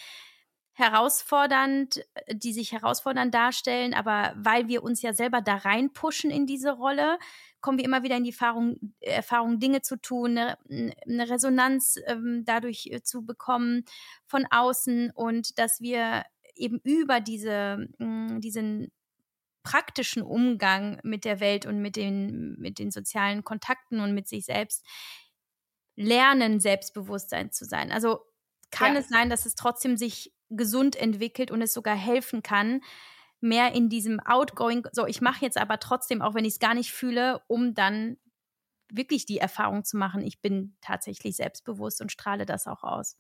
[0.74, 6.72] herausfordernd, die sich herausfordernd darstellen, aber weil wir uns ja selber da reinpushen in diese
[6.72, 7.18] Rolle,
[7.66, 12.44] kommen wir immer wieder in die Erfahrung, Erfahrung Dinge zu tun, eine, eine Resonanz ähm,
[12.46, 13.86] dadurch äh, zu bekommen
[14.28, 18.92] von außen und dass wir eben über diese, mh, diesen
[19.64, 24.46] praktischen Umgang mit der Welt und mit den, mit den sozialen Kontakten und mit sich
[24.46, 24.86] selbst
[25.96, 27.92] lernen, Selbstbewusstsein zu sein.
[27.92, 28.20] Also
[28.70, 29.00] kann ja.
[29.00, 32.82] es sein, dass es trotzdem sich gesund entwickelt und es sogar helfen kann,
[33.46, 36.74] mehr in diesem Outgoing, so ich mache jetzt aber trotzdem, auch wenn ich es gar
[36.74, 38.18] nicht fühle, um dann
[38.90, 43.18] wirklich die Erfahrung zu machen, ich bin tatsächlich selbstbewusst und strahle das auch aus.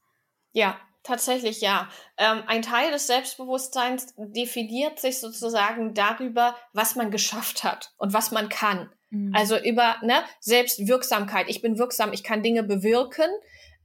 [0.51, 1.89] Ja, tatsächlich ja.
[2.17, 8.31] Ähm, ein Teil des Selbstbewusstseins definiert sich sozusagen darüber, was man geschafft hat und was
[8.31, 8.91] man kann.
[9.09, 9.33] Mhm.
[9.35, 11.49] Also über ne, Selbstwirksamkeit.
[11.49, 13.29] Ich bin wirksam, ich kann Dinge bewirken.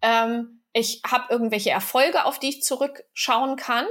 [0.02, 3.86] Ähm, ich habe irgendwelche Erfolge, auf die ich zurückschauen kann.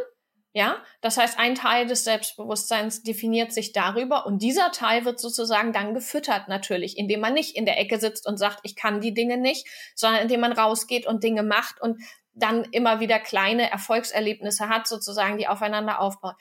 [0.52, 5.74] Ja, das heißt, ein Teil des Selbstbewusstseins definiert sich darüber und dieser Teil wird sozusagen
[5.74, 9.14] dann gefüttert natürlich, indem man nicht in der Ecke sitzt und sagt, ich kann die
[9.14, 12.02] Dinge nicht, sondern indem man rausgeht und Dinge macht und
[12.34, 16.36] dann immer wieder kleine Erfolgserlebnisse hat, sozusagen, die aufeinander aufbauen.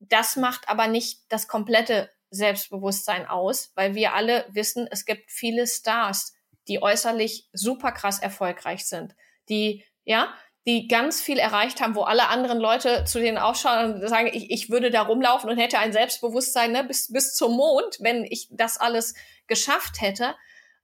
[0.00, 5.68] Das macht aber nicht das komplette Selbstbewusstsein aus, weil wir alle wissen, es gibt viele
[5.68, 6.34] Stars,
[6.66, 9.14] die äußerlich super krass erfolgreich sind
[9.50, 10.32] die, ja,
[10.66, 14.50] die ganz viel erreicht haben, wo alle anderen Leute zu denen aufschauen und sagen, ich,
[14.50, 18.48] ich würde da rumlaufen und hätte ein Selbstbewusstsein ne, bis, bis zum Mond, wenn ich
[18.50, 19.14] das alles
[19.46, 20.34] geschafft hätte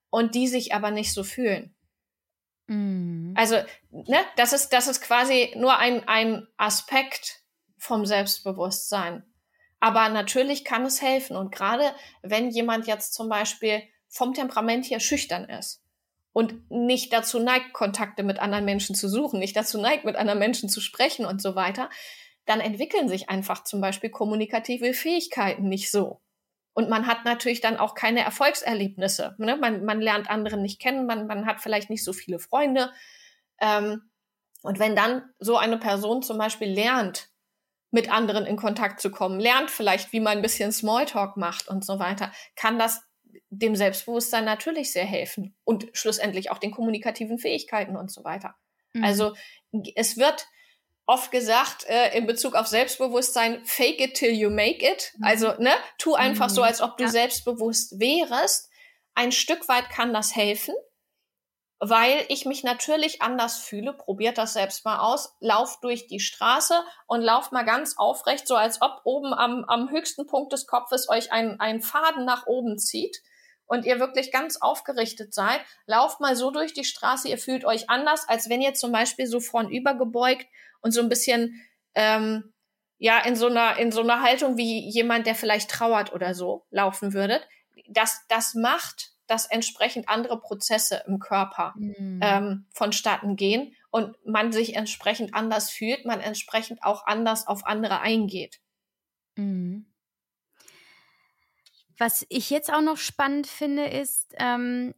[0.08, 1.74] und die sich aber nicht so fühlen.
[2.68, 3.34] Mm.
[3.36, 3.56] Also,
[3.90, 7.42] ne, das ist, das ist quasi nur ein, ein Aspekt
[7.76, 9.24] vom Selbstbewusstsein.
[9.78, 11.36] Aber natürlich kann es helfen.
[11.36, 15.85] Und gerade wenn jemand jetzt zum Beispiel vom Temperament her schüchtern ist,
[16.36, 20.38] und nicht dazu neigt, Kontakte mit anderen Menschen zu suchen, nicht dazu neigt, mit anderen
[20.38, 21.88] Menschen zu sprechen und so weiter,
[22.44, 26.20] dann entwickeln sich einfach zum Beispiel kommunikative Fähigkeiten nicht so.
[26.74, 29.34] Und man hat natürlich dann auch keine Erfolgserlebnisse.
[29.38, 29.56] Ne?
[29.56, 32.92] Man, man lernt anderen nicht kennen, man, man hat vielleicht nicht so viele Freunde.
[33.58, 34.02] Ähm,
[34.60, 37.30] und wenn dann so eine Person zum Beispiel lernt,
[37.92, 41.82] mit anderen in Kontakt zu kommen, lernt vielleicht, wie man ein bisschen Smalltalk macht und
[41.82, 43.05] so weiter, kann das
[43.50, 48.56] dem Selbstbewusstsein natürlich sehr helfen und schlussendlich auch den kommunikativen Fähigkeiten und so weiter.
[48.92, 49.04] Mhm.
[49.04, 49.34] Also
[49.94, 50.46] es wird
[51.06, 55.12] oft gesagt äh, in Bezug auf Selbstbewusstsein, fake it till you make it.
[55.16, 55.24] Mhm.
[55.24, 56.54] Also ne, tu einfach mhm.
[56.54, 57.10] so, als ob du ja.
[57.10, 58.70] selbstbewusst wärst.
[59.14, 60.74] Ein Stück weit kann das helfen,
[61.78, 63.92] weil ich mich natürlich anders fühle.
[63.92, 65.34] Probiert das selbst mal aus.
[65.40, 69.90] Lauf durch die Straße und lauf mal ganz aufrecht, so als ob oben am, am
[69.90, 73.22] höchsten Punkt des Kopfes euch ein, ein Faden nach oben zieht
[73.66, 77.90] und ihr wirklich ganz aufgerichtet seid, lauft mal so durch die Straße, ihr fühlt euch
[77.90, 80.46] anders, als wenn ihr zum Beispiel so vornüber gebeugt
[80.80, 81.60] und so ein bisschen
[81.94, 82.54] ähm,
[82.98, 86.64] ja in so einer in so einer Haltung wie jemand, der vielleicht trauert oder so
[86.70, 87.46] laufen würdet.
[87.88, 92.20] Das das macht, dass entsprechend andere Prozesse im Körper mhm.
[92.22, 98.00] ähm, vonstatten gehen und man sich entsprechend anders fühlt, man entsprechend auch anders auf andere
[98.00, 98.60] eingeht.
[99.36, 99.86] Mhm.
[101.98, 104.94] Was ich jetzt auch noch spannend finde, ist, ähm,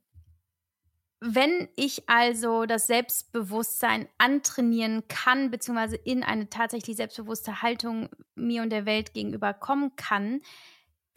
[1.20, 8.70] wenn ich also das Selbstbewusstsein antrainieren kann, beziehungsweise in eine tatsächlich selbstbewusste Haltung mir und
[8.70, 10.40] der Welt gegenüber kommen kann,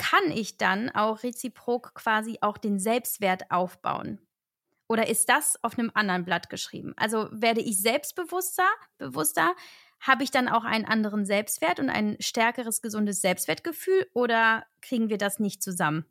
[0.02, 4.20] kann ich dann auch reziprok quasi auch den Selbstwert aufbauen?
[4.88, 6.94] Oder ist das auf einem anderen Blatt geschrieben?
[6.98, 9.56] Also werde ich selbstbewusster, bewusster,
[10.00, 15.20] habe ich dann auch einen anderen Selbstwert und ein stärkeres, gesundes Selbstwertgefühl oder kriegen wir
[15.20, 16.06] das nicht zusammen?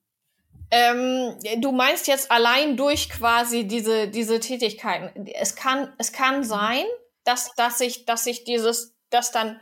[0.70, 5.26] Ähm, du meinst jetzt allein durch quasi diese, diese Tätigkeiten.
[5.26, 6.84] Es kann, es kann sein,
[7.24, 9.60] dass, dass sich, dass sich dieses, das dann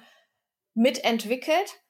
[0.75, 1.81] mitentwickelt.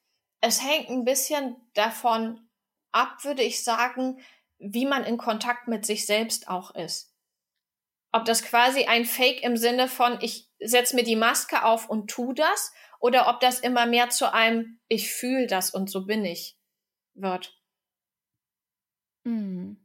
[0.41, 2.49] Es hängt ein bisschen davon
[2.93, 4.21] ab, würde ich sagen,
[4.59, 7.15] wie man in Kontakt mit sich selbst auch ist.
[8.13, 12.09] Ob das quasi ein Fake im Sinne von, ich setze mir die Maske auf und
[12.09, 16.25] tu das, oder ob das immer mehr zu einem, ich fühle das und so bin
[16.25, 16.59] ich
[17.15, 17.57] wird.
[19.25, 19.85] Mhm.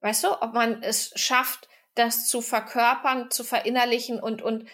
[0.00, 4.68] Weißt du, ob man es schafft, das zu verkörpern, zu verinnerlichen und, und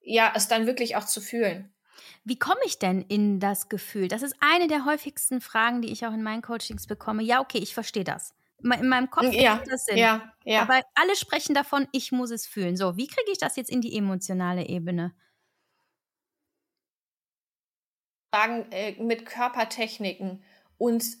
[0.00, 1.74] ja, es dann wirklich auch zu fühlen.
[2.24, 4.08] Wie komme ich denn in das Gefühl?
[4.08, 7.22] Das ist eine der häufigsten Fragen, die ich auch in meinen Coachings bekomme.
[7.22, 8.34] Ja, okay, ich verstehe das.
[8.62, 9.96] In meinem Kopf ja, macht das Sinn.
[9.96, 10.62] Ja, ja.
[10.62, 12.76] Aber alle sprechen davon, ich muss es fühlen.
[12.76, 15.12] So, wie kriege ich das jetzt in die emotionale Ebene?
[18.32, 20.42] Sagen, äh, mit Körpertechniken
[20.78, 21.18] uns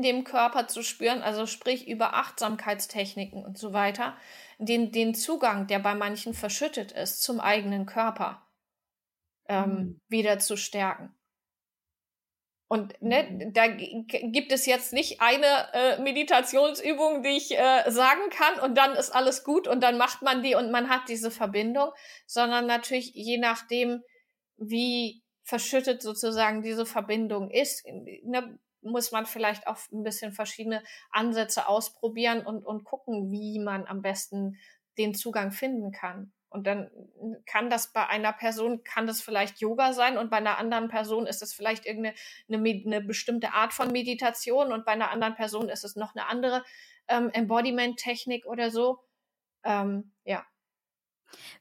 [0.00, 4.16] dem Körper zu spüren, also sprich über Achtsamkeitstechniken und so weiter,
[4.58, 8.46] den, den Zugang, der bei manchen verschüttet ist, zum eigenen Körper
[9.48, 10.00] ähm, mhm.
[10.08, 11.14] wieder zu stärken.
[12.70, 13.52] Und ne, mhm.
[13.54, 18.92] da gibt es jetzt nicht eine äh, Meditationsübung, die ich äh, sagen kann und dann
[18.92, 21.90] ist alles gut und dann macht man die und man hat diese Verbindung,
[22.26, 24.02] sondern natürlich je nachdem,
[24.58, 27.86] wie verschüttet sozusagen diese Verbindung ist,
[28.22, 33.86] ne, muss man vielleicht auch ein bisschen verschiedene Ansätze ausprobieren und, und gucken, wie man
[33.86, 34.58] am besten
[34.98, 36.32] den Zugang finden kann.
[36.50, 36.90] Und dann
[37.44, 41.26] kann das bei einer Person, kann das vielleicht Yoga sein und bei einer anderen Person
[41.26, 42.16] ist es vielleicht irgendeine
[42.48, 46.26] eine, eine bestimmte Art von Meditation und bei einer anderen Person ist es noch eine
[46.26, 46.64] andere
[47.06, 49.00] ähm, Embodiment-Technik oder so.
[49.62, 50.46] Ähm, ja.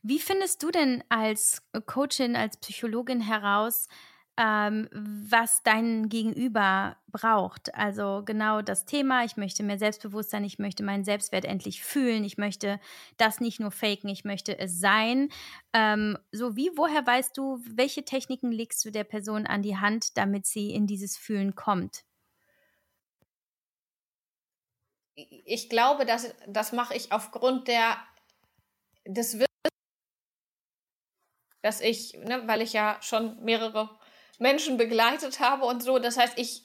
[0.02, 3.90] Wie findest du denn als Coachin, als Psychologin heraus,
[4.38, 7.74] ähm, was dein Gegenüber braucht.
[7.74, 12.38] Also genau das Thema, ich möchte mehr Selbstbewusstsein, ich möchte meinen Selbstwert endlich fühlen, ich
[12.38, 12.80] möchte
[13.18, 15.30] das nicht nur faken, ich möchte es sein.
[15.74, 20.18] Ähm, so wie, woher weißt du, welche Techniken legst du der Person an die Hand,
[20.18, 22.04] damit sie in dieses Fühlen kommt?
[25.16, 27.98] Ich glaube, dass, das mache ich aufgrund der,
[29.04, 29.48] des Wissens,
[31.64, 33.90] dass ich, ne, weil ich ja schon mehrere
[34.38, 36.00] Menschen begleitet habe und so.
[36.00, 36.64] Das heißt, ich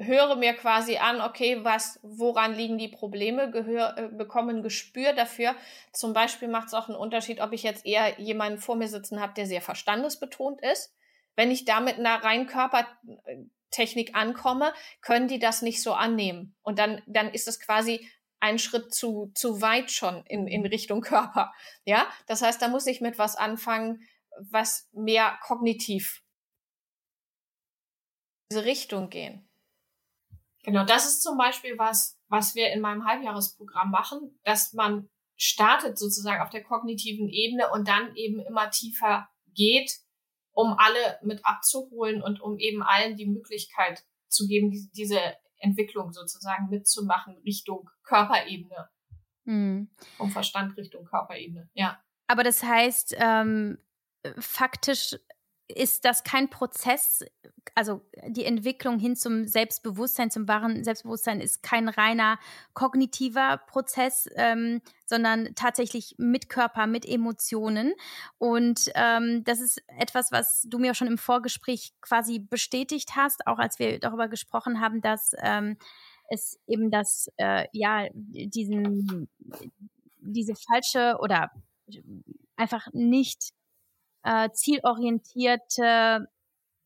[0.00, 5.12] höre mir quasi an, okay, was, woran liegen die Probleme, gehör, äh, bekomme ein Gespür
[5.12, 5.54] dafür.
[5.92, 9.20] Zum Beispiel macht es auch einen Unterschied, ob ich jetzt eher jemanden vor mir sitzen
[9.20, 10.94] habe, der sehr verstandesbetont ist.
[11.36, 16.56] Wenn ich da mit einer rein Körpertechnik ankomme, können die das nicht so annehmen.
[16.62, 18.08] Und dann, dann ist es quasi
[18.40, 21.52] ein Schritt zu, zu weit schon in, in Richtung Körper.
[21.84, 24.02] Ja, das heißt, da muss ich mit was anfangen,
[24.38, 26.22] was mehr kognitiv
[28.50, 29.48] diese Richtung gehen.
[30.62, 35.98] Genau, das ist zum Beispiel was, was wir in meinem Halbjahresprogramm machen, dass man startet
[35.98, 39.90] sozusagen auf der kognitiven Ebene und dann eben immer tiefer geht,
[40.52, 45.20] um alle mit abzuholen und um eben allen die Möglichkeit zu geben, diese, diese
[45.58, 48.90] Entwicklung sozusagen mitzumachen Richtung Körperebene.
[49.46, 49.90] Hm.
[50.18, 52.02] Um Verstand Richtung Körperebene, ja.
[52.26, 53.78] Aber das heißt, ähm,
[54.38, 55.16] faktisch
[55.74, 57.24] ist das kein Prozess,
[57.74, 62.38] also die Entwicklung hin zum Selbstbewusstsein, zum wahren Selbstbewusstsein ist kein reiner
[62.74, 67.94] kognitiver Prozess, ähm, sondern tatsächlich mit Körper, mit Emotionen.
[68.38, 73.58] Und ähm, das ist etwas, was du mir schon im Vorgespräch quasi bestätigt hast, auch
[73.58, 75.76] als wir darüber gesprochen haben, dass ähm,
[76.28, 79.28] es eben das, äh, ja, diesen,
[80.20, 81.50] diese falsche oder
[82.56, 83.52] einfach nicht
[84.22, 86.28] äh, zielorientierte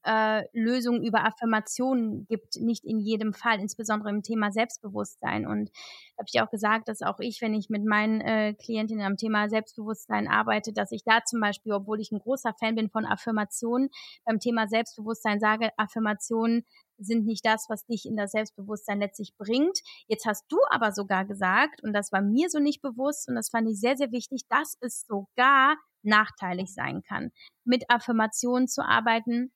[0.04, 5.46] äh, Lösungen über Affirmationen gibt, nicht in jedem Fall, insbesondere im Thema Selbstbewusstsein.
[5.46, 5.70] Und
[6.18, 9.48] habe ich auch gesagt, dass auch ich, wenn ich mit meinen äh, Klientinnen am Thema
[9.48, 13.88] Selbstbewusstsein arbeite, dass ich da zum Beispiel, obwohl ich ein großer Fan bin von Affirmationen,
[14.24, 16.64] beim Thema Selbstbewusstsein sage, Affirmationen
[16.98, 19.80] sind nicht das, was dich in das Selbstbewusstsein letztlich bringt.
[20.06, 23.50] Jetzt hast du aber sogar gesagt, und das war mir so nicht bewusst, und das
[23.50, 27.32] fand ich sehr, sehr wichtig, dass es sogar nachteilig sein kann.
[27.64, 29.52] Mit Affirmationen zu arbeiten,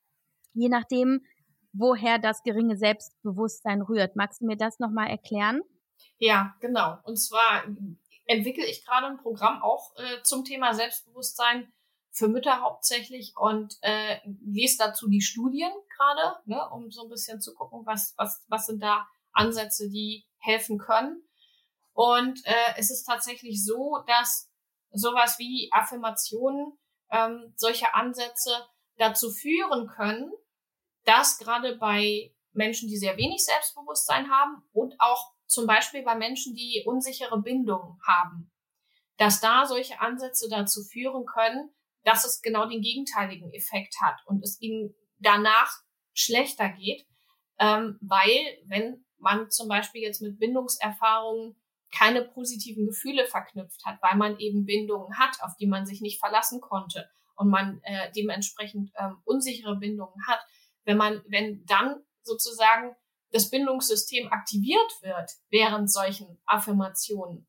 [0.53, 1.25] je nachdem,
[1.73, 4.17] woher das geringe Selbstbewusstsein rührt.
[4.17, 5.63] Magst du mir das nochmal erklären?
[6.19, 6.99] Ja, genau.
[7.05, 7.65] Und zwar
[8.25, 11.73] entwickle ich gerade ein Programm auch äh, zum Thema Selbstbewusstsein
[12.11, 17.41] für Mütter hauptsächlich und äh, lese dazu die Studien gerade, ne, um so ein bisschen
[17.41, 21.23] zu gucken, was, was, was sind da Ansätze, die helfen können.
[21.93, 24.48] Und äh, es ist tatsächlich so, dass
[24.91, 26.79] sowas wie Affirmationen,
[27.11, 30.33] ähm, solche Ansätze dazu führen können,
[31.05, 36.55] dass gerade bei Menschen, die sehr wenig Selbstbewusstsein haben und auch zum Beispiel bei Menschen,
[36.55, 38.53] die unsichere Bindungen haben,
[39.17, 41.71] dass da solche Ansätze dazu führen können,
[42.05, 45.73] dass es genau den gegenteiligen Effekt hat und es ihnen danach
[46.13, 47.07] schlechter geht,
[47.59, 54.17] ähm, weil wenn man zum Beispiel jetzt mit Bindungserfahrungen keine positiven Gefühle verknüpft hat, weil
[54.17, 58.91] man eben Bindungen hat, auf die man sich nicht verlassen konnte und man äh, dementsprechend
[58.99, 60.41] ähm, unsichere Bindungen hat,
[60.85, 62.95] wenn man, wenn dann sozusagen
[63.31, 67.47] das Bindungssystem aktiviert wird während solchen Affirmationen,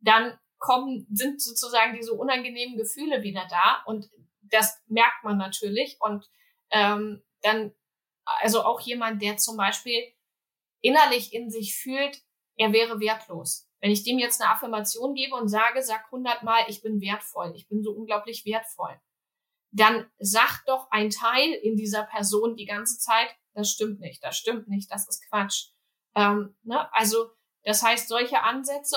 [0.00, 4.10] dann kommen, sind sozusagen diese unangenehmen Gefühle wieder da und
[4.42, 6.28] das merkt man natürlich und
[6.70, 7.72] ähm, dann,
[8.24, 10.02] also auch jemand, der zum Beispiel
[10.80, 12.22] innerlich in sich fühlt,
[12.56, 13.67] er wäre wertlos.
[13.80, 17.68] Wenn ich dem jetzt eine Affirmation gebe und sage, sag hundertmal, ich bin wertvoll, ich
[17.68, 19.00] bin so unglaublich wertvoll,
[19.70, 24.36] dann sagt doch ein Teil in dieser Person die ganze Zeit, das stimmt nicht, das
[24.36, 25.70] stimmt nicht, das ist Quatsch.
[26.14, 26.92] Ähm, ne?
[26.92, 27.30] Also
[27.64, 28.96] das heißt, solche Ansätze,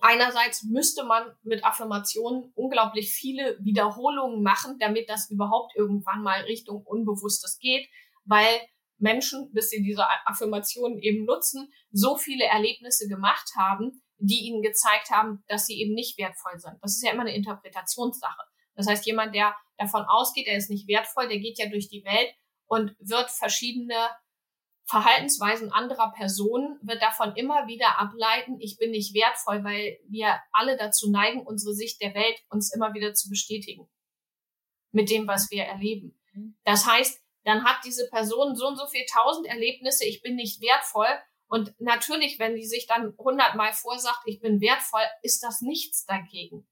[0.00, 6.82] einerseits müsste man mit Affirmationen unglaublich viele Wiederholungen machen, damit das überhaupt irgendwann mal Richtung
[6.84, 7.88] Unbewusstes geht,
[8.24, 8.60] weil
[8.98, 15.10] Menschen, bis sie diese Affirmationen eben nutzen, so viele Erlebnisse gemacht haben, die ihnen gezeigt
[15.10, 16.74] haben, dass sie eben nicht wertvoll sind.
[16.80, 18.42] Das ist ja immer eine Interpretationssache.
[18.74, 22.04] Das heißt, jemand, der davon ausgeht, er ist nicht wertvoll, der geht ja durch die
[22.04, 22.34] Welt
[22.66, 24.08] und wird verschiedene
[24.86, 30.76] Verhaltensweisen anderer Personen, wird davon immer wieder ableiten, ich bin nicht wertvoll, weil wir alle
[30.76, 33.88] dazu neigen, unsere Sicht der Welt uns immer wieder zu bestätigen.
[34.92, 36.20] Mit dem, was wir erleben.
[36.34, 36.56] Mhm.
[36.64, 40.60] Das heißt, dann hat diese Person so und so viel tausend Erlebnisse, ich bin nicht
[40.60, 41.08] wertvoll.
[41.46, 46.66] Und natürlich, wenn die sich dann hundertmal vorsagt, ich bin wertvoll, ist das nichts dagegen.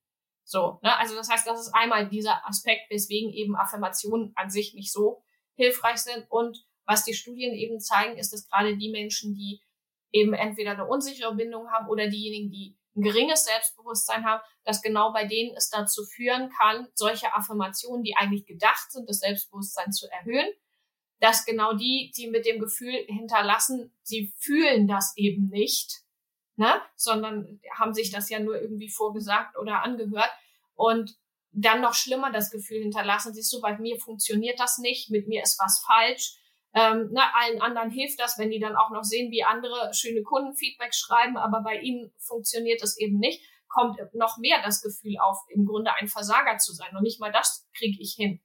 [0.44, 0.98] So, ne?
[0.98, 5.22] Also das heißt, das ist einmal dieser Aspekt, weswegen eben Affirmationen an sich nicht so
[5.54, 6.26] hilfreich sind.
[6.30, 9.60] Und was die Studien eben zeigen, ist, dass gerade die Menschen, die
[10.10, 15.12] eben entweder eine unsichere Bindung haben oder diejenigen, die ein geringes Selbstbewusstsein haben, dass genau
[15.12, 20.10] bei denen es dazu führen kann, solche Affirmationen, die eigentlich gedacht sind, das Selbstbewusstsein zu
[20.10, 20.48] erhöhen,
[21.20, 26.02] dass genau die, die mit dem Gefühl hinterlassen, sie fühlen das eben nicht,
[26.56, 30.30] ne, sondern haben sich das ja nur irgendwie vorgesagt oder angehört
[30.74, 31.16] und
[31.52, 35.42] dann noch schlimmer das Gefühl hinterlassen, siehst du, bei mir funktioniert das nicht, mit mir
[35.42, 36.38] ist was falsch.
[36.74, 40.22] Ähm, ne, allen anderen hilft das, wenn die dann auch noch sehen, wie andere schöne
[40.22, 45.38] Kundenfeedback schreiben, aber bei ihnen funktioniert es eben nicht, kommt noch mehr das Gefühl auf,
[45.48, 46.96] im Grunde ein Versager zu sein.
[46.96, 48.40] Und nicht mal das kriege ich hin.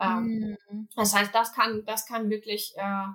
[0.00, 0.88] Ähm, mhm.
[0.96, 3.06] Das heißt, das kann, das kann wirklich äh,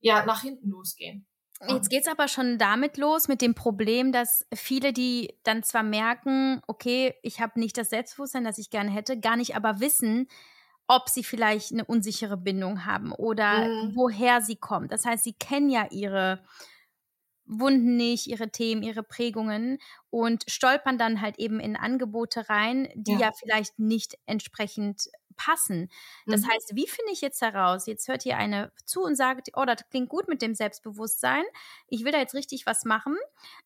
[0.00, 1.26] ja nach hinten losgehen.
[1.68, 5.84] Jetzt geht es aber schon damit los, mit dem Problem, dass viele, die dann zwar
[5.84, 10.26] merken, okay, ich habe nicht das Selbstbewusstsein, das ich gerne hätte, gar nicht aber wissen,
[10.88, 13.92] ob sie vielleicht eine unsichere Bindung haben oder mhm.
[13.94, 14.92] woher sie kommt.
[14.92, 16.42] Das heißt, sie kennen ja ihre
[17.44, 19.78] Wunden nicht, ihre Themen, ihre Prägungen
[20.10, 25.90] und stolpern dann halt eben in Angebote rein, die ja, ja vielleicht nicht entsprechend passen.
[26.26, 26.50] Das mhm.
[26.50, 27.86] heißt, wie finde ich jetzt heraus?
[27.86, 31.44] Jetzt hört hier eine zu und sagt, oh, das klingt gut mit dem Selbstbewusstsein.
[31.88, 33.16] Ich will da jetzt richtig was machen.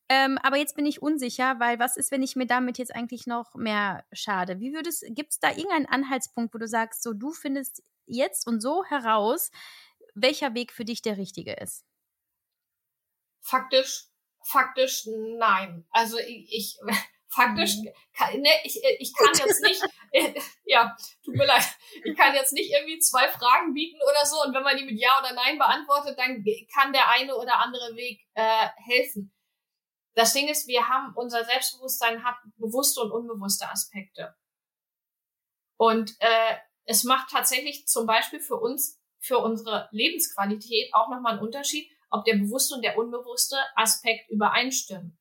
[0.09, 3.27] Ähm, aber jetzt bin ich unsicher, weil was ist, wenn ich mir damit jetzt eigentlich
[3.27, 4.59] noch mehr schade?
[4.59, 8.61] Wie würdest, gibt es da irgendeinen Anhaltspunkt, wo du sagst, so du findest jetzt und
[8.61, 9.51] so heraus,
[10.15, 11.85] welcher Weg für dich der richtige ist?
[13.41, 14.07] Faktisch,
[14.43, 15.85] faktisch nein.
[15.91, 16.79] Also ich, ich
[17.29, 17.89] faktisch, mhm.
[18.15, 21.63] kann, ne, ich, äh, ich kann jetzt nicht, äh, ja, tut mir leid,
[22.03, 24.99] ich kann jetzt nicht irgendwie zwei Fragen bieten oder so und wenn man die mit
[24.99, 29.33] Ja oder Nein beantwortet, dann kann der eine oder andere Weg äh, helfen.
[30.15, 34.35] Das Ding ist, wir haben, unser Selbstbewusstsein hat bewusste und unbewusste Aspekte.
[35.77, 36.55] Und äh,
[36.85, 42.25] es macht tatsächlich zum Beispiel für uns, für unsere Lebensqualität auch nochmal einen Unterschied, ob
[42.25, 45.19] der bewusste und der unbewusste Aspekt übereinstimmen.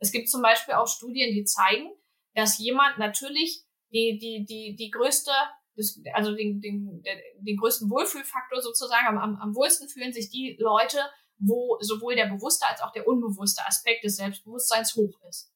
[0.00, 1.90] Es gibt zum Beispiel auch Studien, die zeigen,
[2.34, 5.30] dass jemand natürlich die, die, die, die größte,
[6.14, 7.02] also den, den,
[7.40, 10.98] den größten Wohlfühlfaktor sozusagen, am, am, am wohlsten fühlen sich die Leute,
[11.38, 15.52] wo sowohl der bewusste als auch der unbewusste Aspekt des Selbstbewusstseins hoch ist.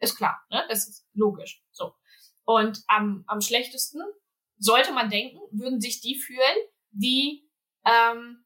[0.00, 0.64] Ist klar, ne?
[0.68, 1.62] Das ist logisch.
[1.70, 1.94] So.
[2.44, 4.00] Und am, am schlechtesten
[4.58, 6.56] sollte man denken, würden sich die fühlen,
[6.90, 7.48] die
[7.84, 8.44] ähm,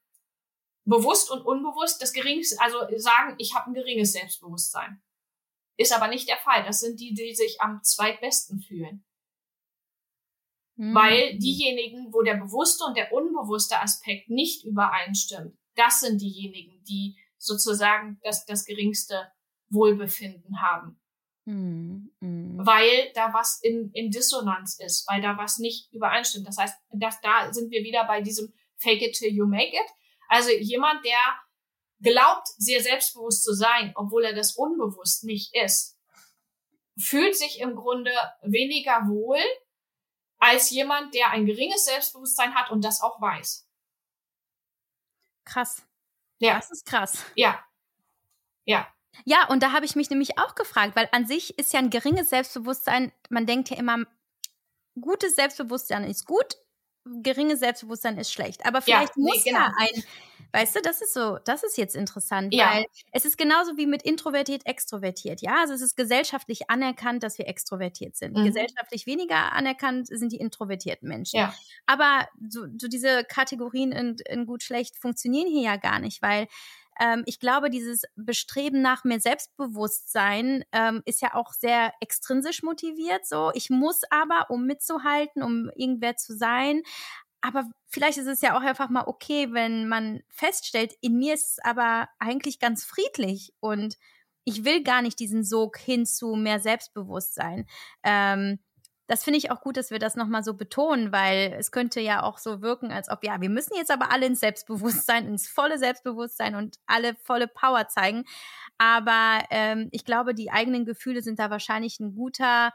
[0.85, 5.01] bewusst und unbewusst das geringste, also sagen, ich habe ein geringes Selbstbewusstsein.
[5.77, 6.63] Ist aber nicht der Fall.
[6.63, 9.05] Das sind die, die sich am zweitbesten fühlen.
[10.75, 10.95] Mhm.
[10.95, 17.17] Weil diejenigen, wo der bewusste und der unbewusste Aspekt nicht übereinstimmt, das sind diejenigen, die
[17.37, 19.31] sozusagen das, das geringste
[19.69, 20.99] Wohlbefinden haben.
[21.45, 22.11] Mhm.
[22.57, 26.47] Weil da was in, in Dissonanz ist, weil da was nicht übereinstimmt.
[26.47, 29.89] Das heißt, dass da sind wir wieder bei diesem Fake it till you make it.
[30.29, 31.19] Also jemand, der
[32.03, 35.97] glaubt, sehr selbstbewusst zu sein, obwohl er das unbewusst nicht ist,
[36.99, 39.39] fühlt sich im Grunde weniger wohl
[40.37, 43.67] als jemand, der ein geringes Selbstbewusstsein hat und das auch weiß.
[45.45, 45.83] Krass.
[46.39, 46.55] Ja.
[46.55, 47.23] Das ist krass.
[47.35, 47.63] Ja.
[48.65, 48.87] Ja.
[49.25, 51.89] Ja, und da habe ich mich nämlich auch gefragt, weil an sich ist ja ein
[51.89, 54.05] geringes Selbstbewusstsein, man denkt ja immer,
[54.99, 56.57] gutes Selbstbewusstsein ist gut,
[57.05, 58.65] geringes Selbstbewusstsein ist schlecht.
[58.65, 59.59] Aber vielleicht ja, nee, muss genau.
[59.59, 60.03] ja ein
[60.53, 62.71] Weißt du, das ist so, das ist jetzt interessant, ja.
[62.71, 65.41] weil es ist genauso wie mit introvertiert, extrovertiert.
[65.41, 68.37] Ja, also es ist gesellschaftlich anerkannt, dass wir extrovertiert sind.
[68.37, 68.45] Mhm.
[68.45, 71.39] Gesellschaftlich weniger anerkannt sind die introvertierten Menschen.
[71.39, 71.55] Ja.
[71.87, 76.47] Aber so, so diese Kategorien in, in gut, schlecht funktionieren hier ja gar nicht, weil
[76.99, 83.25] ähm, ich glaube, dieses Bestreben nach mehr Selbstbewusstsein ähm, ist ja auch sehr extrinsisch motiviert.
[83.25, 86.83] So, ich muss aber, um mitzuhalten, um irgendwer zu sein,
[87.43, 91.51] aber vielleicht ist es ja auch einfach mal okay, wenn man feststellt, in mir ist
[91.51, 93.97] es aber eigentlich ganz friedlich und
[94.45, 97.67] ich will gar nicht diesen Sog hin zu mehr Selbstbewusstsein.
[98.01, 98.59] Ähm,
[99.07, 102.23] das finde ich auch gut, dass wir das nochmal so betonen, weil es könnte ja
[102.23, 105.77] auch so wirken, als ob, ja, wir müssen jetzt aber alle ins Selbstbewusstsein, ins volle
[105.77, 108.23] Selbstbewusstsein und alle volle Power zeigen.
[108.77, 112.71] Aber ähm, ich glaube, die eigenen Gefühle sind da wahrscheinlich ein guter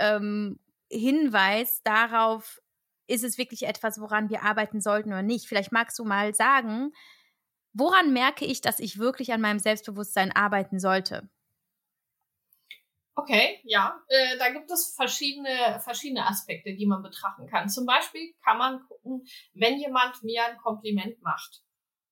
[0.00, 0.58] ähm,
[0.90, 2.60] Hinweis darauf,
[3.06, 5.46] ist es wirklich etwas, woran wir arbeiten sollten oder nicht.
[5.46, 6.92] Vielleicht magst du mal sagen,
[7.72, 11.28] woran merke ich, dass ich wirklich an meinem Selbstbewusstsein arbeiten sollte?
[13.16, 17.68] Okay, ja, äh, da gibt es verschiedene, verschiedene Aspekte, die man betrachten kann.
[17.68, 21.62] Zum Beispiel kann man gucken, wenn jemand mir ein Kompliment macht,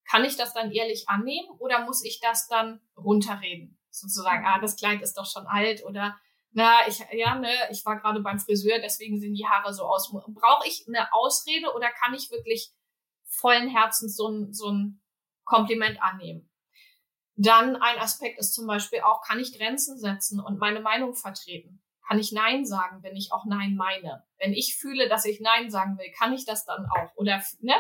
[0.09, 3.79] kann ich das dann ehrlich annehmen oder muss ich das dann runterreden?
[3.91, 6.17] Sozusagen, ah, das Kleid ist doch schon alt oder
[6.53, 10.11] na, ich, ja, ne, ich war gerade beim Friseur, deswegen sehen die Haare so aus.
[10.11, 12.71] Brauche ich eine Ausrede oder kann ich wirklich
[13.25, 15.03] vollen Herzens so ein, so ein
[15.45, 16.51] Kompliment annehmen?
[17.37, 21.83] Dann ein Aspekt ist zum Beispiel auch, kann ich Grenzen setzen und meine Meinung vertreten?
[22.07, 24.25] Kann ich Nein sagen, wenn ich auch Nein meine?
[24.39, 27.17] Wenn ich fühle, dass ich Nein sagen will, kann ich das dann auch?
[27.17, 27.75] Oder ne,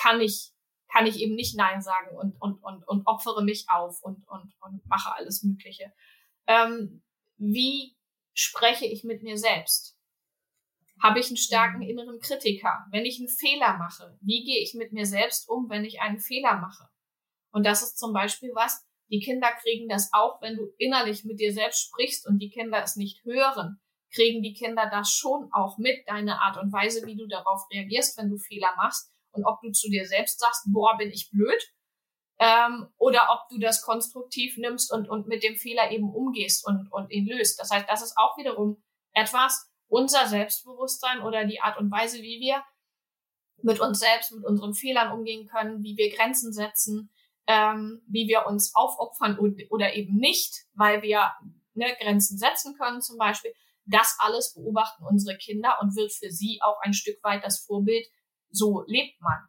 [0.00, 0.52] kann ich
[0.90, 4.54] kann ich eben nicht Nein sagen und und und und opfere mich auf und und
[4.60, 5.92] und mache alles Mögliche.
[6.46, 7.02] Ähm,
[7.42, 7.96] wie
[8.34, 9.98] spreche ich mit mir selbst?
[11.02, 11.88] Habe ich einen starken mhm.
[11.88, 12.86] inneren Kritiker?
[12.90, 16.20] Wenn ich einen Fehler mache, wie gehe ich mit mir selbst um, wenn ich einen
[16.20, 16.88] Fehler mache?
[17.50, 21.40] Und das ist zum Beispiel was, die Kinder kriegen das auch, wenn du innerlich mit
[21.40, 23.80] dir selbst sprichst und die Kinder es nicht hören,
[24.14, 28.16] kriegen die Kinder das schon auch mit, deine Art und Weise, wie du darauf reagierst,
[28.16, 31.60] wenn du Fehler machst und ob du zu dir selbst sagst, boah, bin ich blöd,
[32.42, 36.88] ähm, oder ob du das konstruktiv nimmst und, und mit dem Fehler eben umgehst und,
[36.90, 37.60] und ihn löst.
[37.60, 38.82] Das heißt, das ist auch wiederum
[39.12, 42.64] etwas, unser Selbstbewusstsein oder die Art und Weise, wie wir
[43.62, 47.12] mit uns selbst, mit unseren Fehlern umgehen können, wie wir Grenzen setzen,
[47.46, 49.38] ähm, wie wir uns aufopfern
[49.70, 51.30] oder eben nicht, weil wir
[51.74, 53.54] ne, Grenzen setzen können zum Beispiel.
[53.84, 58.04] Das alles beobachten unsere Kinder und wird für sie auch ein Stück weit das Vorbild.
[58.50, 59.46] So lebt man.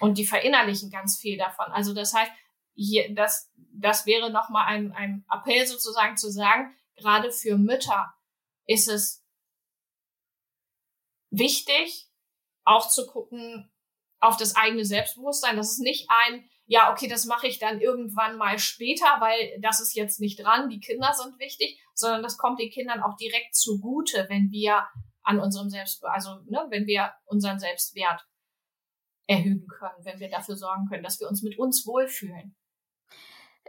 [0.00, 1.66] Und die verinnerlichen ganz viel davon.
[1.66, 2.30] Also das heißt,
[2.74, 8.12] hier, das, das wäre nochmal ein, ein Appell sozusagen zu sagen, gerade für Mütter
[8.66, 9.24] ist es
[11.30, 12.08] wichtig,
[12.64, 13.70] auch zu gucken,
[14.20, 15.56] auf das eigene Selbstbewusstsein.
[15.56, 19.80] Das ist nicht ein, ja, okay, das mache ich dann irgendwann mal später, weil das
[19.80, 23.54] ist jetzt nicht dran, die Kinder sind wichtig, sondern das kommt den Kindern auch direkt
[23.54, 24.86] zugute, wenn wir
[25.22, 28.24] an unserem Selbst, also ne, wenn wir unseren Selbstwert
[29.26, 32.54] erhöhen können, wenn wir dafür sorgen können, dass wir uns mit uns wohlfühlen.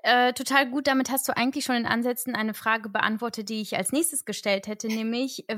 [0.03, 0.87] Äh, total gut.
[0.87, 4.67] Damit hast du eigentlich schon in Ansätzen eine Frage beantwortet, die ich als nächstes gestellt
[4.67, 5.57] hätte, nämlich äh,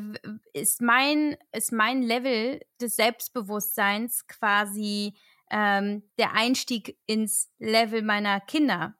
[0.54, 5.16] ist mein, ist mein Level des Selbstbewusstseins quasi
[5.50, 8.96] ähm, der Einstieg ins Level meiner Kinder?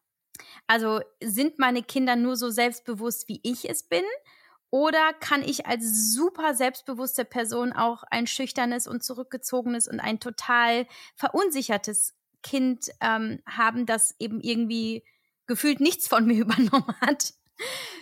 [0.68, 4.04] Also sind meine Kinder nur so selbstbewusst, wie ich es bin?
[4.76, 10.86] Oder kann ich als super selbstbewusste Person auch ein schüchternes und zurückgezogenes und ein total
[11.16, 12.14] verunsichertes
[12.44, 15.06] Kind ähm, haben, das eben irgendwie
[15.48, 17.36] gefühlt nichts von mir übernommen hat.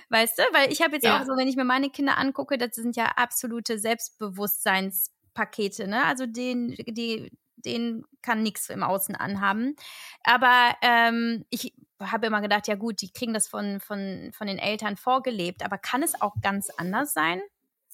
[0.09, 0.43] Weißt du?
[0.51, 1.21] Weil ich habe jetzt ja.
[1.21, 6.03] auch so, wenn ich mir meine Kinder angucke, das sind ja absolute Selbstbewusstseinspakete, ne?
[6.05, 9.76] Also den, die, den kann nichts im Außen anhaben.
[10.24, 11.76] Aber ähm, ich
[12.11, 15.77] habe immer gedacht, ja gut, die kriegen das von, von, von den Eltern vorgelebt, aber
[15.77, 17.41] kann es auch ganz anders sein?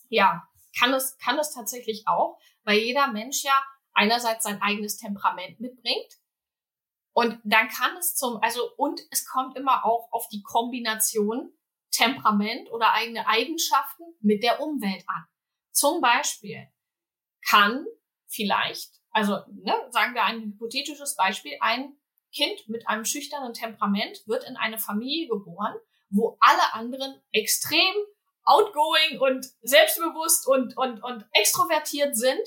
[0.09, 0.47] Ja,
[0.79, 3.53] kann es, kann es tatsächlich auch, weil jeder Mensch ja
[3.93, 6.19] einerseits sein eigenes Temperament mitbringt
[7.13, 11.51] und dann kann es zum, also, und es kommt immer auch auf die Kombination
[11.91, 15.25] Temperament oder eigene Eigenschaften mit der Umwelt an.
[15.71, 16.67] Zum Beispiel
[17.45, 17.85] kann
[18.27, 21.97] vielleicht, also ne, sagen wir ein hypothetisches Beispiel, ein
[22.33, 25.75] Kind mit einem schüchternen Temperament wird in eine Familie geboren,
[26.09, 27.95] wo alle anderen extrem
[28.43, 32.41] outgoing und selbstbewusst und, und, und extrovertiert sind.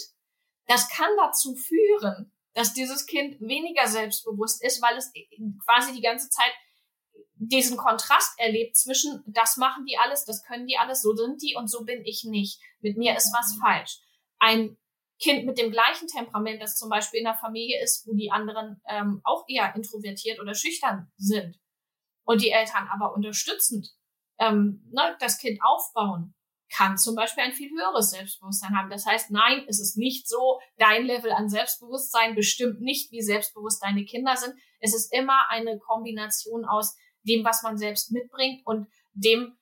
[0.66, 5.12] Das kann dazu führen, dass dieses Kind weniger selbstbewusst ist, weil es
[5.64, 6.52] quasi die ganze Zeit
[7.34, 11.56] diesen Kontrast erlebt zwischen, das machen die alles, das können die alles, so sind die
[11.56, 12.60] und so bin ich nicht.
[12.80, 14.00] Mit mir ist was falsch.
[14.38, 14.76] Ein
[15.22, 18.82] Kind mit dem gleichen Temperament, das zum Beispiel in der Familie ist, wo die anderen
[18.88, 21.58] ähm, auch eher introvertiert oder schüchtern sind
[22.24, 23.88] und die Eltern aber unterstützend
[24.38, 26.34] ähm, ne, das Kind aufbauen,
[26.74, 28.90] kann zum Beispiel ein viel höheres Selbstbewusstsein haben.
[28.90, 33.82] Das heißt, nein, es ist nicht so, dein Level an Selbstbewusstsein bestimmt nicht, wie selbstbewusst
[33.82, 34.54] deine Kinder sind.
[34.80, 39.58] Es ist immer eine Kombination aus dem, was man selbst mitbringt und dem,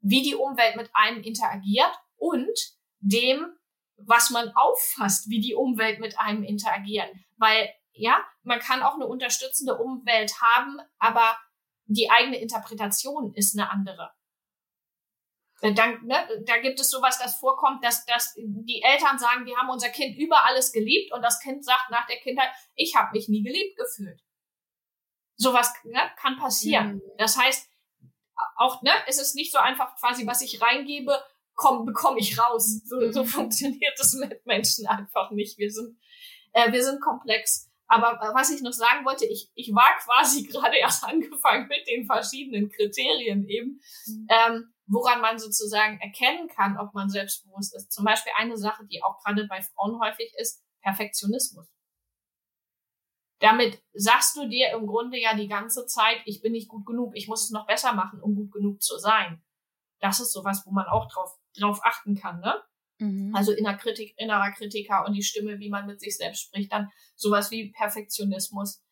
[0.00, 2.56] wie die Umwelt mit einem interagiert und
[3.00, 3.46] dem,
[3.98, 7.08] was man auffasst, wie die Umwelt mit einem interagieren.
[7.36, 11.36] Weil, ja, man kann auch eine unterstützende Umwelt haben, aber
[11.86, 14.12] die eigene Interpretation ist eine andere.
[15.60, 16.16] Äh, dann, ne,
[16.46, 20.18] da gibt es sowas, das vorkommt, dass, dass die Eltern sagen, wir haben unser Kind
[20.18, 23.78] über alles geliebt und das Kind sagt nach der Kindheit, ich habe mich nie geliebt
[23.78, 24.20] gefühlt.
[25.36, 26.96] Sowas ne, kann passieren.
[26.96, 27.02] Mhm.
[27.18, 27.68] Das heißt,
[28.56, 31.22] auch, ne, es ist nicht so einfach quasi, was ich reingebe,
[31.56, 32.82] komm, bekomme ich raus.
[32.84, 33.26] So, so mhm.
[33.26, 35.58] funktioniert es mit Menschen einfach nicht.
[35.58, 35.98] Wir sind,
[36.52, 37.70] äh, wir sind komplex.
[37.88, 41.88] Aber äh, was ich noch sagen wollte, ich, ich war quasi gerade erst angefangen mit
[41.88, 43.80] den verschiedenen Kriterien eben.
[44.06, 44.28] Mhm.
[44.30, 47.90] Ähm, woran man sozusagen erkennen kann, ob man selbstbewusst ist.
[47.90, 51.66] Zum Beispiel eine Sache, die auch gerade bei Frauen häufig ist, Perfektionismus.
[53.40, 57.16] Damit sagst du dir im Grunde ja die ganze Zeit, ich bin nicht gut genug,
[57.16, 59.42] ich muss es noch besser machen, um gut genug zu sein.
[60.00, 62.54] Das ist sowas, wo man auch drauf, drauf achten kann, ne?
[62.98, 63.34] Mhm.
[63.34, 66.90] Also inner Kritik, innerer Kritiker und die Stimme, wie man mit sich selbst spricht, dann
[67.14, 68.82] sowas wie Perfektionismus.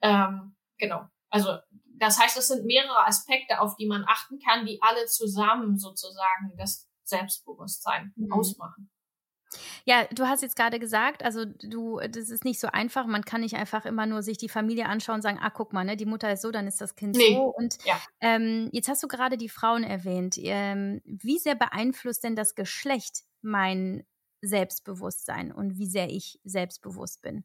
[0.00, 1.06] Ähm, genau.
[1.28, 1.58] Also
[1.98, 6.56] das heißt, es sind mehrere Aspekte, auf die man achten kann, die alle zusammen sozusagen
[6.56, 8.32] das Selbstbewusstsein mhm.
[8.32, 8.90] ausmachen.
[9.84, 13.06] Ja, du hast jetzt gerade gesagt, also du, das ist nicht so einfach.
[13.06, 15.84] Man kann nicht einfach immer nur sich die Familie anschauen und sagen, ah, guck mal,
[15.84, 17.34] ne, die Mutter ist so, dann ist das Kind nee.
[17.34, 17.42] so.
[17.44, 18.00] Und ja.
[18.20, 20.36] ähm, jetzt hast du gerade die Frauen erwähnt.
[20.38, 24.06] Ähm, wie sehr beeinflusst denn das Geschlecht mein
[24.42, 27.44] Selbstbewusstsein und wie sehr ich selbstbewusst bin?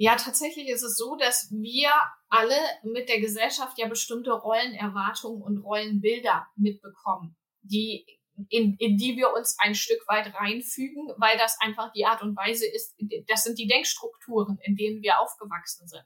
[0.00, 1.90] Ja, tatsächlich ist es so, dass wir
[2.28, 8.06] alle mit der Gesellschaft ja bestimmte Rollenerwartungen und Rollenbilder mitbekommen, die
[8.48, 12.36] in, in die wir uns ein Stück weit reinfügen, weil das einfach die Art und
[12.36, 16.04] Weise ist, das sind die Denkstrukturen, in denen wir aufgewachsen sind.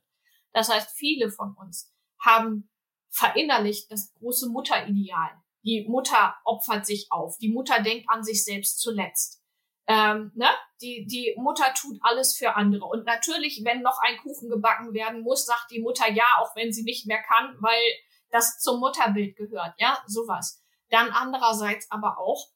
[0.52, 2.70] Das heißt, viele von uns haben
[3.10, 5.30] verinnerlicht das große Mutterideal.
[5.64, 9.42] Die Mutter opfert sich auf, die Mutter denkt an sich selbst zuletzt.
[9.86, 10.48] Ähm, ne?
[10.82, 12.84] die, die Mutter tut alles für andere.
[12.84, 16.72] Und natürlich, wenn noch ein Kuchen gebacken werden muss, sagt die Mutter ja, auch wenn
[16.72, 17.82] sie nicht mehr kann, weil
[18.30, 19.74] das zum Mutterbild gehört.
[19.78, 20.61] Ja, sowas.
[20.92, 22.50] Dann andererseits aber auch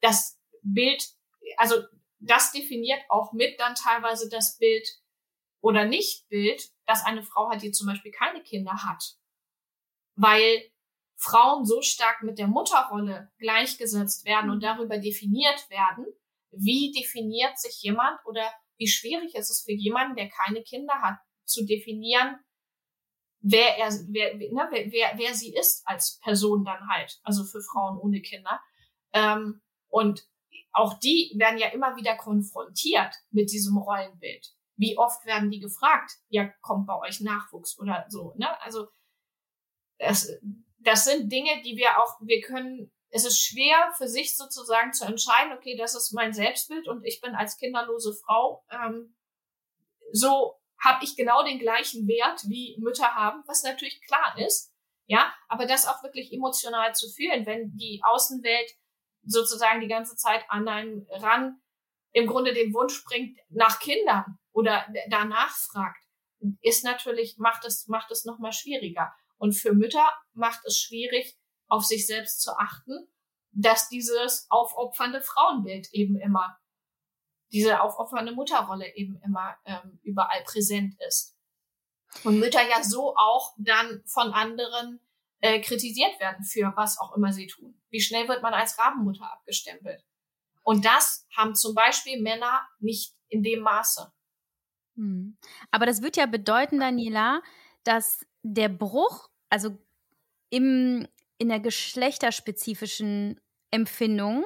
[0.00, 1.08] das Bild,
[1.56, 1.76] also
[2.18, 4.88] das definiert auch mit dann teilweise das Bild
[5.60, 9.16] oder Nicht-Bild, dass eine Frau hat, die zum Beispiel keine Kinder hat.
[10.16, 10.68] Weil
[11.16, 16.06] Frauen so stark mit der Mutterrolle gleichgesetzt werden und darüber definiert werden,
[16.50, 21.18] wie definiert sich jemand oder wie schwierig ist es für jemanden, der keine Kinder hat,
[21.44, 22.36] zu definieren,
[23.44, 27.60] wer er, wer, ne, wer, wer, wer sie ist als Person dann halt, also für
[27.60, 28.60] Frauen ohne Kinder.
[29.12, 30.26] Ähm, und
[30.72, 34.48] auch die werden ja immer wieder konfrontiert mit diesem Rollenbild.
[34.76, 38.60] Wie oft werden die gefragt, ja, kommt bei euch Nachwuchs oder so, ne?
[38.62, 38.88] Also,
[39.98, 40.32] das,
[40.78, 45.04] das sind Dinge, die wir auch, wir können es ist schwer für sich sozusagen zu
[45.04, 49.14] entscheiden, okay, das ist mein Selbstbild und ich bin als kinderlose Frau, ähm,
[50.10, 54.72] so habe ich genau den gleichen Wert wie Mütter haben, was natürlich klar ist,
[55.06, 58.70] ja, aber das auch wirklich emotional zu fühlen, wenn die Außenwelt
[59.22, 61.60] sozusagen die ganze Zeit an einen ran
[62.12, 66.04] im Grunde den Wunsch bringt nach Kindern oder danach fragt,
[66.60, 69.12] ist natürlich, macht es, macht es nochmal schwieriger.
[69.36, 71.36] Und für Mütter macht es schwierig,
[71.68, 73.08] auf sich selbst zu achten,
[73.50, 76.56] dass dieses aufopfernde Frauenbild eben immer,
[77.54, 81.36] diese aufopfernde Mutterrolle eben immer ähm, überall präsent ist.
[82.24, 85.00] Und Mütter ja so auch dann von anderen
[85.38, 87.80] äh, kritisiert werden für was auch immer sie tun.
[87.90, 90.04] Wie schnell wird man als Rabenmutter abgestempelt?
[90.64, 94.12] Und das haben zum Beispiel Männer nicht in dem Maße.
[94.96, 95.36] Hm.
[95.70, 97.40] Aber das wird ja bedeuten, Daniela,
[97.84, 99.78] dass der Bruch, also
[100.50, 101.06] im,
[101.38, 103.40] in der geschlechterspezifischen
[103.70, 104.44] Empfindung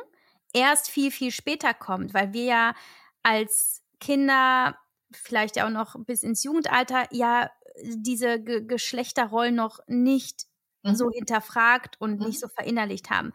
[0.53, 2.75] erst viel, viel später kommt, weil wir ja
[3.23, 4.77] als Kinder,
[5.13, 7.51] vielleicht auch noch bis ins Jugendalter, ja
[7.83, 10.47] diese Ge Geschlechterrollen noch nicht
[10.83, 10.95] mhm.
[10.95, 12.27] so hinterfragt und mhm.
[12.27, 13.33] nicht so verinnerlicht haben.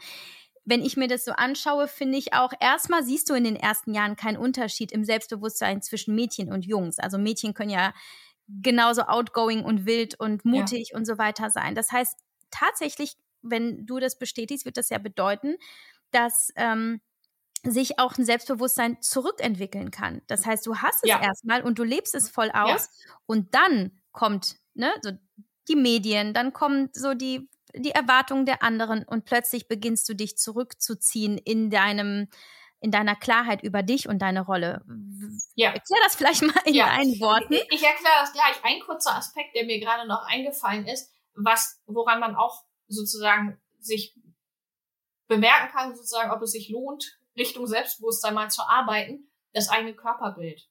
[0.66, 3.94] Wenn ich mir das so anschaue, finde ich auch, erstmal siehst du in den ersten
[3.94, 7.00] Jahren keinen Unterschied im Selbstbewusstsein zwischen Mädchen und Jungs.
[7.00, 7.94] Also Mädchen können ja
[8.48, 10.98] genauso outgoing und wild und mutig ja.
[10.98, 11.76] und so weiter sein.
[11.76, 12.18] Das heißt,
[12.50, 15.58] tatsächlich wenn du das bestätigst, wird das ja bedeuten,
[16.14, 17.02] dass ähm,
[17.64, 20.22] sich auch ein Selbstbewusstsein zurückentwickeln kann.
[20.28, 21.22] Das heißt, du hast es ja.
[21.22, 23.16] erstmal und du lebst es voll aus ja.
[23.26, 25.12] und dann kommt ne, so
[25.70, 30.38] die Medien, dann kommen so die, die Erwartungen der anderen und plötzlich beginnst du dich
[30.38, 32.28] zurückzuziehen in deinem
[32.84, 34.84] in deiner Klarheit über dich und deine Rolle.
[35.56, 35.70] Ja.
[35.70, 36.88] Erklär das vielleicht mal in ja.
[36.88, 37.54] deinen Worten.
[37.54, 38.62] Ich, ich erkläre das gleich.
[38.62, 44.14] Ein kurzer Aspekt, der mir gerade noch eingefallen ist, was, woran man auch sozusagen sich
[45.28, 50.70] bemerken kann, sozusagen, ob es sich lohnt, Richtung Selbstbewusstsein mal zu arbeiten, das eigene Körperbild.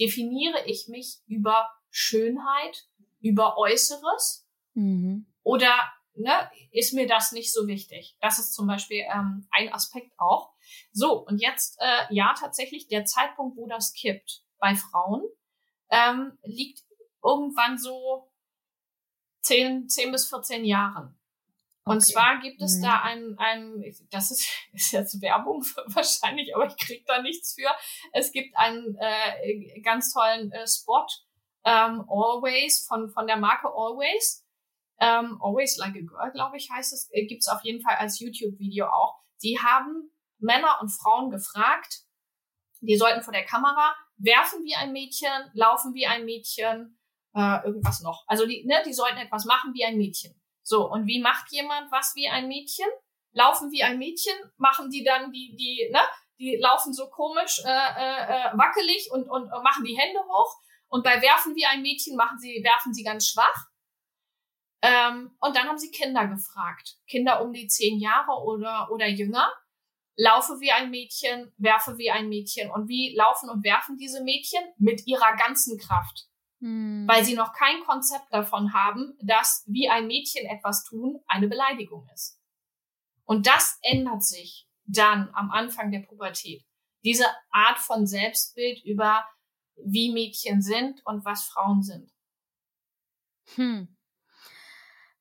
[0.00, 2.86] Definiere ich mich über Schönheit,
[3.20, 5.26] über Äußeres mhm.
[5.42, 5.74] oder
[6.14, 8.16] ne, ist mir das nicht so wichtig?
[8.20, 10.52] Das ist zum Beispiel ähm, ein Aspekt auch.
[10.92, 15.22] So, und jetzt, äh, ja, tatsächlich, der Zeitpunkt, wo das kippt bei Frauen,
[15.90, 16.84] ähm, liegt
[17.22, 18.30] irgendwann so
[19.42, 21.19] 10, 10 bis 14 Jahren.
[21.90, 22.12] Und okay.
[22.12, 22.82] zwar gibt es mhm.
[22.82, 27.68] da ein, ein, das ist, ist jetzt Werbung wahrscheinlich, aber ich krieg da nichts für.
[28.12, 31.06] Es gibt einen äh, ganz tollen äh, Spot,
[31.64, 34.46] ähm, Always, von, von der Marke Always.
[35.00, 37.08] Ähm, Always Like a Girl, glaube ich, heißt es.
[37.12, 39.18] Äh, gibt's auf jeden Fall als YouTube-Video auch.
[39.42, 42.04] Die haben Männer und Frauen gefragt,
[42.80, 46.98] die sollten vor der Kamera werfen wie ein Mädchen, laufen wie ein Mädchen,
[47.34, 48.24] äh, irgendwas noch.
[48.26, 50.39] Also die, ne, die sollten etwas machen wie ein Mädchen.
[50.70, 52.86] So, und wie macht jemand was wie ein Mädchen?
[53.32, 55.98] Laufen wie ein Mädchen, machen die dann die, die, ne,
[56.38, 60.54] die laufen so komisch, äh, äh, äh wackelig und, und machen die Hände hoch.
[60.86, 63.66] Und bei Werfen wie ein Mädchen machen sie, werfen sie ganz schwach.
[64.82, 66.98] Ähm, und dann haben sie Kinder gefragt.
[67.08, 69.52] Kinder um die zehn Jahre oder, oder jünger.
[70.14, 72.70] Laufe wie ein Mädchen, werfe wie ein Mädchen.
[72.70, 74.62] Und wie laufen und werfen diese Mädchen?
[74.78, 76.28] Mit ihrer ganzen Kraft.
[76.60, 77.06] Hm.
[77.08, 82.08] Weil sie noch kein Konzept davon haben, dass wie ein Mädchen etwas tun eine Beleidigung
[82.14, 82.38] ist.
[83.24, 86.64] Und das ändert sich dann am Anfang der Pubertät.
[87.04, 89.24] Diese Art von Selbstbild über
[89.76, 92.12] wie Mädchen sind und was Frauen sind.
[93.54, 93.96] Hm.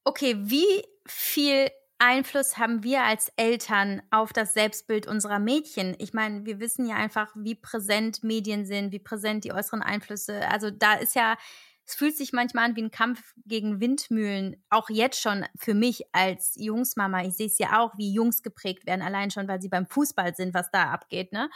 [0.04, 5.95] Okay, wie viel Einfluss haben wir als Eltern auf das Selbstbild unserer Mädchen?
[6.00, 10.47] Ich meine, wir wissen ja einfach, wie präsent Medien sind, wie präsent die äußeren Einflüsse.
[10.50, 11.38] Also da ist ja,
[11.86, 14.64] es fühlt sich manchmal an wie ein Kampf gegen Windmühlen.
[14.70, 17.24] Auch jetzt schon für mich als Jungsmama.
[17.24, 20.36] Ich sehe es ja auch, wie Jungs geprägt werden, allein schon, weil sie beim Fußball
[20.36, 21.34] sind, was da abgeht.
[21.34, 21.50] Ne?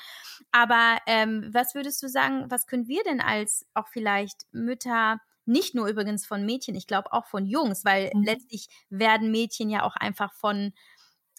[0.52, 5.76] Aber ähm, was würdest du sagen, was können wir denn als auch vielleicht Mütter nicht
[5.76, 8.24] nur übrigens von Mädchen, ich glaube auch von Jungs, weil mhm.
[8.24, 10.74] letztlich werden Mädchen ja auch einfach von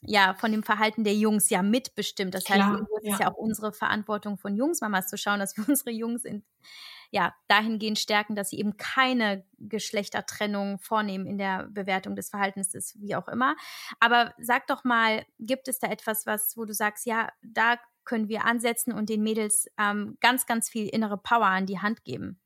[0.07, 2.35] ja, von dem Verhalten der Jungs ja mitbestimmt.
[2.35, 3.13] Das Klar, heißt, es ja.
[3.13, 6.45] ist ja auch unsere Verantwortung von Jungsmamas zu schauen, dass wir unsere Jungs in,
[7.11, 13.01] ja, dahingehend stärken, dass sie eben keine Geschlechtertrennung vornehmen in der Bewertung des Verhaltens des
[13.01, 13.57] wie auch immer.
[14.01, 18.29] Aber sag doch mal, gibt es da etwas, was, wo du sagst, ja, da können
[18.29, 22.41] wir ansetzen und den Mädels ähm, ganz, ganz viel innere Power an die Hand geben?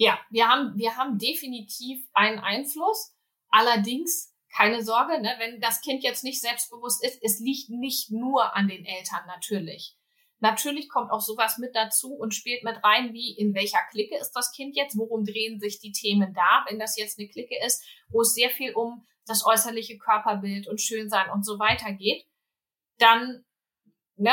[0.00, 3.14] Ja, wir haben, wir haben definitiv einen Einfluss.
[3.50, 8.56] Allerdings keine Sorge, ne, wenn das Kind jetzt nicht selbstbewusst ist, es liegt nicht nur
[8.56, 9.98] an den Eltern natürlich.
[10.38, 14.32] Natürlich kommt auch sowas mit dazu und spielt mit rein, wie in welcher Clique ist
[14.32, 17.84] das Kind jetzt, worum drehen sich die Themen da, wenn das jetzt eine Clique ist,
[18.08, 22.24] wo es sehr viel um das äußerliche Körperbild und Schönsein und so weiter geht,
[22.96, 23.44] dann
[24.20, 24.32] ne,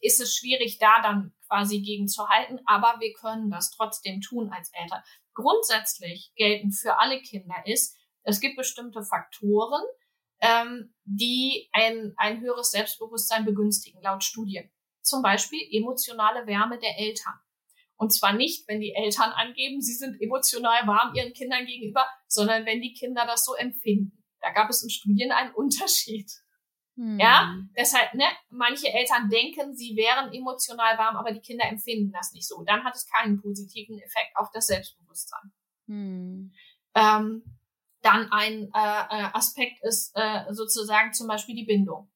[0.00, 4.50] ist es schwierig, da dann quasi gegen zu halten, aber wir können das trotzdem tun
[4.52, 5.02] als Eltern.
[5.34, 9.82] Grundsätzlich gelten für alle Kinder ist, es gibt bestimmte Faktoren,
[10.40, 14.70] ähm, die ein, ein höheres Selbstbewusstsein begünstigen, laut Studien.
[15.00, 17.34] Zum Beispiel emotionale Wärme der Eltern.
[17.96, 22.66] Und zwar nicht, wenn die Eltern angeben, sie sind emotional warm ihren Kindern gegenüber, sondern
[22.66, 24.24] wenn die Kinder das so empfinden.
[24.40, 26.30] Da gab es in Studien einen Unterschied.
[26.98, 27.16] Hm.
[27.20, 32.32] Ja, deshalb, ne, manche Eltern denken, sie wären emotional warm, aber die Kinder empfinden das
[32.32, 32.64] nicht so.
[32.64, 35.52] Dann hat es keinen positiven Effekt auf das Selbstbewusstsein.
[35.86, 36.52] Hm.
[36.96, 37.58] Ähm,
[38.02, 42.10] dann ein äh, äh, Aspekt ist äh, sozusagen zum Beispiel die Bindung.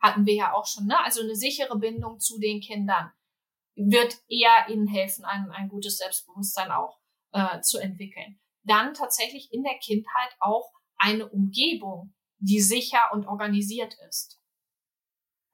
[0.00, 1.02] Hatten wir ja auch schon, ne?
[1.02, 3.10] Also eine sichere Bindung zu den Kindern
[3.76, 6.98] wird eher ihnen helfen, ein, ein gutes Selbstbewusstsein auch
[7.32, 8.38] äh, zu entwickeln.
[8.64, 14.40] Dann tatsächlich in der Kindheit auch eine Umgebung, die sicher und organisiert ist.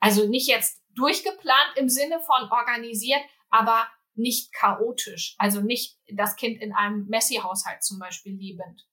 [0.00, 5.34] Also nicht jetzt durchgeplant im Sinne von organisiert, aber nicht chaotisch.
[5.38, 8.86] Also nicht das Kind in einem Messi-Haushalt zum Beispiel lebend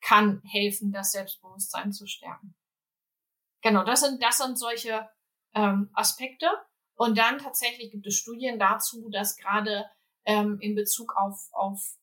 [0.00, 2.54] kann helfen, das Selbstbewusstsein zu stärken.
[3.62, 5.08] Genau, das sind, das sind solche
[5.54, 6.46] ähm, Aspekte.
[6.94, 9.84] Und dann tatsächlich gibt es Studien dazu, dass gerade
[10.24, 11.96] ähm, in Bezug auf, auf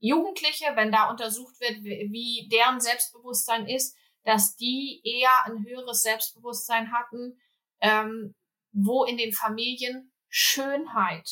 [0.00, 6.92] Jugendliche, wenn da untersucht wird, wie deren Selbstbewusstsein ist, dass die eher ein höheres Selbstbewusstsein
[6.92, 7.40] hatten,
[7.80, 8.34] ähm,
[8.72, 11.28] wo in den Familien Schönheit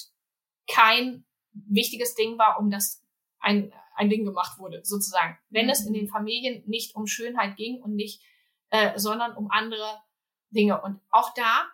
[0.66, 3.04] kein wichtiges Ding war, um das
[3.40, 5.38] ein, ein Ding gemacht wurde, sozusagen.
[5.48, 5.72] Wenn mhm.
[5.72, 8.22] es in den Familien nicht um Schönheit ging und nicht,
[8.70, 10.02] äh, sondern um andere
[10.50, 10.80] Dinge.
[10.82, 11.68] Und auch da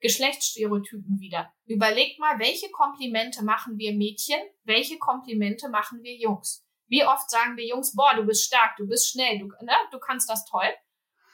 [0.00, 1.52] Geschlechtsstereotypen wieder.
[1.66, 6.66] Überlegt mal, welche Komplimente machen wir Mädchen, welche Komplimente machen wir Jungs.
[6.90, 9.98] Wie oft sagen wir Jungs, boah, du bist stark, du bist schnell, du, ne, du
[10.00, 10.68] kannst das toll.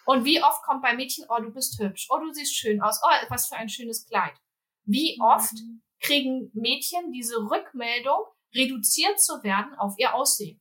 [0.05, 3.01] Und wie oft kommt bei Mädchen, oh, du bist hübsch, oh, du siehst schön aus,
[3.03, 4.35] oh, was für ein schönes Kleid.
[4.85, 5.55] Wie oft
[6.01, 8.21] kriegen Mädchen diese Rückmeldung,
[8.55, 10.61] reduziert zu werden auf ihr Aussehen?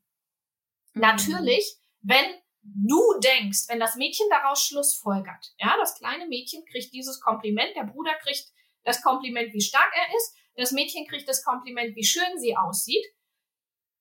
[0.94, 1.02] Mhm.
[1.02, 2.26] Natürlich, wenn
[2.64, 7.84] du denkst, wenn das Mädchen daraus Schlussfolgert, ja, das kleine Mädchen kriegt dieses Kompliment, der
[7.84, 8.46] Bruder kriegt
[8.86, 13.06] das Kompliment, wie stark er ist, das Mädchen kriegt das Kompliment, wie schön sie aussieht.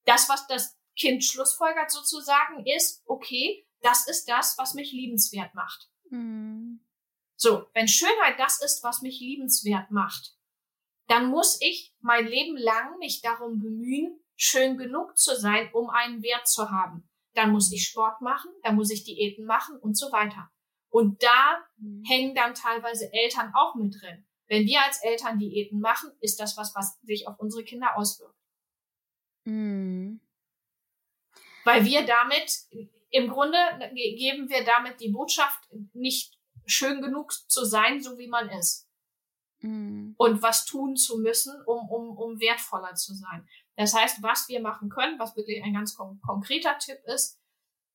[0.05, 5.91] Das, was das Kind schlussfolgert sozusagen, ist, okay, das ist das, was mich liebenswert macht.
[6.11, 6.81] Mhm.
[7.37, 10.37] So, wenn Schönheit das ist, was mich liebenswert macht,
[11.09, 16.23] dann muss ich mein Leben lang mich darum bemühen, schön genug zu sein, um einen
[16.23, 17.09] Wert zu haben.
[17.35, 20.51] Dann muss ich Sport machen, dann muss ich Diäten machen und so weiter.
[20.89, 22.05] Und da mhm.
[22.07, 24.25] hängen dann teilweise Eltern auch mit drin.
[24.47, 28.39] Wenn wir als Eltern Diäten machen, ist das was, was sich auf unsere Kinder auswirkt.
[29.45, 30.21] Mhm.
[31.65, 32.53] Weil wir damit,
[33.11, 33.59] im Grunde
[33.95, 38.89] geben wir damit die Botschaft, nicht schön genug zu sein, so wie man ist.
[39.61, 40.15] Mhm.
[40.19, 43.49] Und was tun zu müssen, um, um, um wertvoller zu sein.
[43.77, 47.41] Das heißt, was wir machen können, was wirklich ein ganz kon konkreter Tipp ist,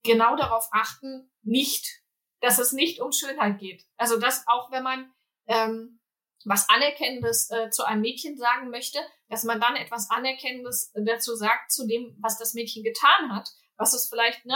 [0.04, 2.04] genau darauf achten, nicht,
[2.42, 3.86] dass es nicht um Schönheit geht.
[3.98, 5.12] Also dass auch wenn man
[5.48, 5.99] ähm,
[6.46, 11.72] was Anerkennendes äh, zu einem Mädchen sagen möchte, dass man dann etwas Anerkennendes dazu sagt,
[11.72, 14.56] zu dem, was das Mädchen getan hat, was es vielleicht, ne,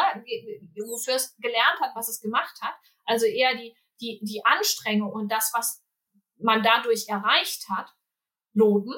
[0.75, 2.75] wofür es gelernt hat, was es gemacht hat.
[3.05, 5.83] Also eher die, die, die Anstrengung und das, was
[6.37, 7.89] man dadurch erreicht hat,
[8.53, 8.93] loben,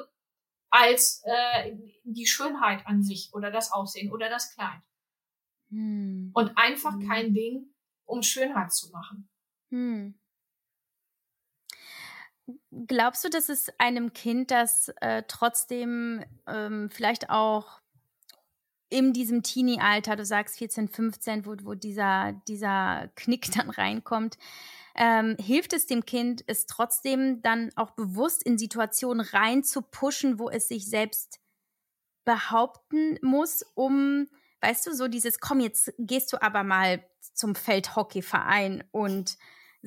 [0.69, 4.81] als äh, die Schönheit an sich oder das Aussehen oder das Kleid.
[5.69, 6.31] Hm.
[6.33, 7.07] Und einfach hm.
[7.07, 7.73] kein Ding,
[8.03, 9.29] um Schönheit zu machen.
[9.69, 10.19] Hm.
[12.87, 17.81] Glaubst du, dass es einem Kind, das äh, trotzdem ähm, vielleicht auch
[18.89, 24.37] in diesem Teenie-Alter, du sagst 14, 15, wo, wo dieser, dieser Knick dann reinkommt,
[24.95, 30.39] ähm, hilft es dem Kind, es trotzdem dann auch bewusst in Situationen rein zu pushen,
[30.39, 31.39] wo es sich selbst
[32.23, 34.27] behaupten muss, um,
[34.61, 39.37] weißt du, so dieses, komm, jetzt gehst du aber mal zum Feldhockeyverein und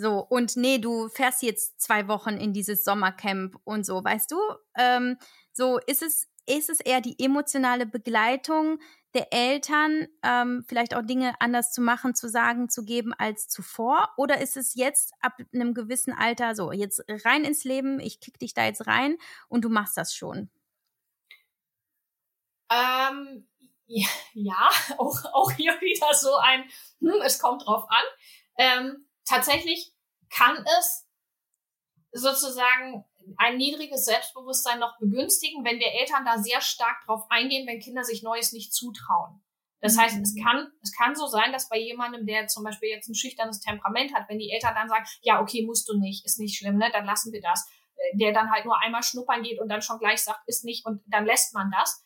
[0.01, 4.37] so, und nee, du fährst jetzt zwei Wochen in dieses Sommercamp und so, weißt du?
[4.77, 5.19] Ähm,
[5.53, 8.79] so, ist es, ist es eher die emotionale Begleitung,
[9.15, 14.11] der Eltern ähm, vielleicht auch Dinge anders zu machen, zu sagen, zu geben als zuvor?
[14.17, 18.39] Oder ist es jetzt ab einem gewissen Alter so, jetzt rein ins Leben, ich kick
[18.39, 19.17] dich da jetzt rein
[19.49, 20.49] und du machst das schon?
[22.71, 23.49] Ähm,
[23.89, 24.69] ja,
[24.99, 26.63] auch, auch hier wieder so ein,
[27.01, 28.05] hm, es kommt drauf an.
[28.59, 29.93] Ähm, tatsächlich
[30.31, 31.07] kann es
[32.13, 33.05] sozusagen
[33.37, 38.05] ein niedriges Selbstbewusstsein noch begünstigen, wenn wir Eltern da sehr stark drauf eingehen, wenn Kinder
[38.05, 39.43] sich Neues nicht zutrauen.
[39.81, 40.43] Das heißt, es mhm.
[40.43, 44.13] kann, es kann so sein, dass bei jemandem, der zum Beispiel jetzt ein schüchternes Temperament
[44.15, 46.91] hat, wenn die Eltern dann sagen, ja, okay, musst du nicht, ist nicht schlimm, ne,
[46.93, 49.99] dann lassen wir das, äh, der dann halt nur einmal schnuppern geht und dann schon
[49.99, 52.05] gleich sagt, ist nicht und dann lässt man das.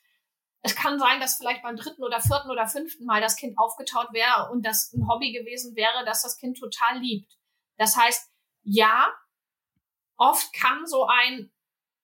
[0.62, 4.12] Es kann sein, dass vielleicht beim dritten oder vierten oder fünften Mal das Kind aufgetaut
[4.12, 7.32] wäre und das ein Hobby gewesen wäre, das das Kind total liebt.
[7.78, 8.30] Das heißt,
[8.62, 9.12] ja,
[10.16, 11.50] oft kann so ein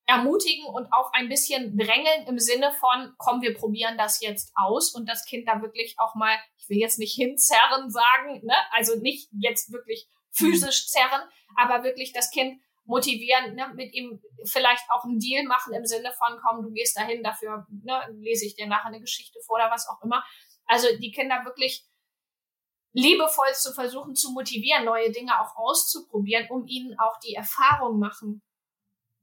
[0.06, 4.94] ermutigen und auch ein bisschen drängeln im Sinne von, komm, wir probieren das jetzt aus
[4.94, 8.54] und das Kind da wirklich auch mal, ich will jetzt nicht hinzerren sagen, ne?
[8.72, 11.22] also nicht jetzt wirklich physisch zerren,
[11.56, 13.70] aber wirklich das Kind motivieren, ne?
[13.74, 17.66] mit ihm vielleicht auch einen Deal machen im Sinne von, komm, du gehst dahin, dafür
[17.68, 18.00] ne?
[18.18, 20.24] lese ich dir nachher eine Geschichte vor oder was auch immer.
[20.64, 21.86] Also die Kinder wirklich
[22.92, 28.42] liebevoll zu versuchen zu motivieren, neue Dinge auch auszuprobieren, um ihnen auch die Erfahrung machen,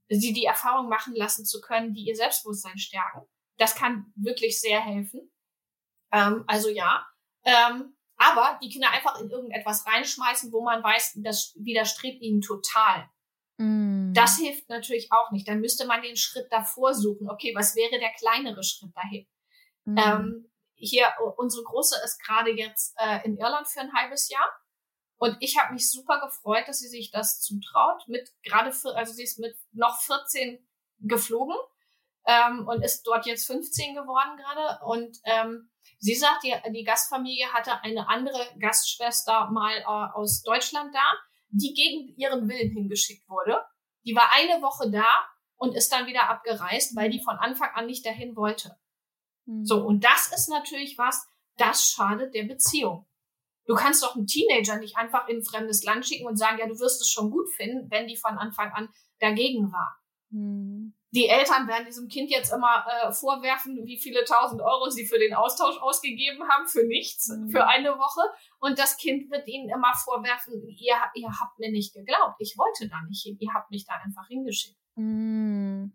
[0.08, 3.26] sie die Erfahrung machen lassen zu können, die ihr Selbstbewusstsein stärken.
[3.58, 5.32] Das kann wirklich sehr helfen.
[6.12, 7.04] Ähm, also ja.
[7.42, 13.10] Ähm, aber die Kinder einfach in irgendetwas reinschmeißen, wo man weiß, das widerstrebt ihnen total.
[13.58, 14.12] Mm.
[14.12, 15.48] Das hilft natürlich auch nicht.
[15.48, 17.30] Dann müsste man den Schritt davor suchen.
[17.30, 19.26] Okay, was wäre der kleinere Schritt dahin?
[19.84, 19.98] Mm.
[19.98, 24.48] Ähm, hier, unsere Große ist gerade jetzt äh, in Irland für ein halbes Jahr.
[25.18, 28.06] Und ich habe mich super gefreut, dass sie sich das zutraut.
[28.06, 30.66] Mit gerade für, also sie ist mit noch 14
[31.00, 31.56] geflogen
[32.26, 34.84] ähm, und ist dort jetzt 15 geworden gerade.
[34.84, 40.94] Und ähm, sie sagt, die, die Gastfamilie hatte eine andere Gastschwester mal äh, aus Deutschland
[40.94, 41.14] da,
[41.48, 43.64] die gegen ihren Willen hingeschickt wurde.
[44.04, 45.06] Die war eine Woche da
[45.56, 48.76] und ist dann wieder abgereist, weil die von Anfang an nicht dahin wollte.
[49.62, 49.86] So, mhm.
[49.86, 51.26] und das ist natürlich was,
[51.56, 53.06] das schadet der Beziehung.
[53.66, 56.66] Du kannst doch einen Teenager nicht einfach in ein fremdes Land schicken und sagen, ja,
[56.66, 58.88] du wirst es schon gut finden, wenn die von Anfang an
[59.18, 59.98] dagegen war.
[60.30, 60.94] Mhm.
[61.16, 65.18] Die Eltern werden diesem Kind jetzt immer äh, vorwerfen, wie viele tausend Euro sie für
[65.18, 67.48] den Austausch ausgegeben haben, für nichts, mhm.
[67.48, 68.20] für eine Woche.
[68.58, 72.36] Und das Kind wird ihnen immer vorwerfen, ihr, ihr habt mir nicht geglaubt.
[72.38, 73.38] Ich wollte da nicht hin.
[73.40, 74.76] Ihr habt mich da einfach hingeschickt.
[74.96, 75.86] Mm.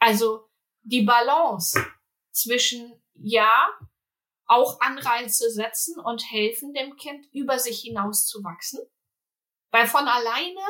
[0.00, 0.48] Also
[0.82, 1.80] die Balance
[2.32, 3.68] zwischen ja,
[4.46, 8.80] auch Anreize setzen und helfen dem Kind, über sich hinaus zu wachsen.
[9.70, 10.60] Weil von alleine,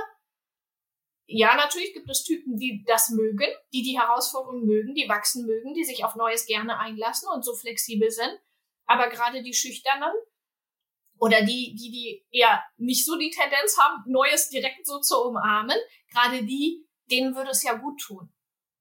[1.29, 5.75] ja, natürlich gibt es Typen, die das mögen, die die Herausforderungen mögen, die wachsen mögen,
[5.75, 8.39] die sich auf Neues gerne einlassen und so flexibel sind.
[8.87, 10.13] Aber gerade die Schüchternen
[11.19, 15.77] oder die, die, die eher nicht so die Tendenz haben, Neues direkt so zu umarmen,
[16.13, 18.33] gerade die, denen würde es ja gut tun.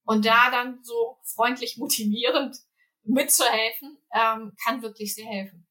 [0.04, 2.58] Und da dann so freundlich motivierend
[3.04, 5.68] mitzuhelfen, ähm, kann wirklich sehr helfen.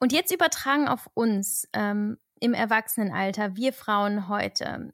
[0.00, 4.92] Und jetzt übertragen auf uns ähm, im Erwachsenenalter, wir Frauen heute.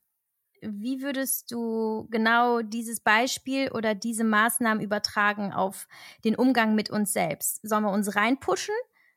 [0.62, 5.88] Wie würdest du genau dieses Beispiel oder diese Maßnahmen übertragen auf
[6.24, 7.61] den Umgang mit uns selbst?
[7.62, 8.74] Sollen wir uns reinpushen?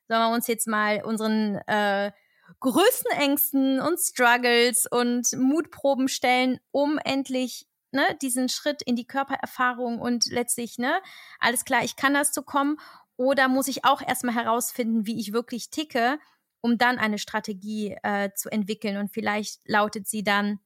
[0.07, 2.11] Sollen wir uns jetzt mal unseren äh,
[2.59, 9.99] größten Ängsten und Struggles und Mutproben stellen, um endlich ne, diesen Schritt in die Körpererfahrung
[9.99, 11.01] und letztlich, ne,
[11.39, 12.77] alles klar, ich kann das zu kommen.
[13.15, 16.19] Oder muss ich auch erstmal herausfinden, wie ich wirklich ticke,
[16.61, 18.97] um dann eine Strategie äh, zu entwickeln?
[18.97, 20.59] Und vielleicht lautet sie dann,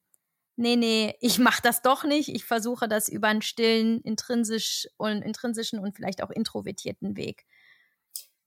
[0.58, 2.30] nee, nee, ich mache das doch nicht.
[2.30, 7.46] Ich versuche das über einen stillen, intrinsisch und intrinsischen und vielleicht auch introvertierten Weg.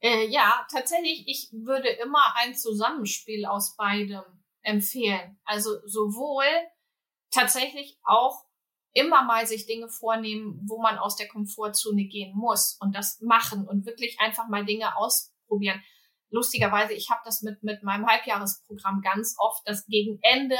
[0.01, 4.23] Äh, ja, tatsächlich, ich würde immer ein Zusammenspiel aus beidem
[4.63, 5.39] empfehlen.
[5.45, 6.45] Also sowohl
[7.31, 8.45] tatsächlich auch
[8.93, 13.67] immer mal sich Dinge vornehmen, wo man aus der Komfortzone gehen muss und das machen
[13.69, 15.81] und wirklich einfach mal Dinge ausprobieren.
[16.31, 20.57] Lustigerweise, ich habe das mit, mit meinem Halbjahresprogramm ganz oft, dass gegen Ende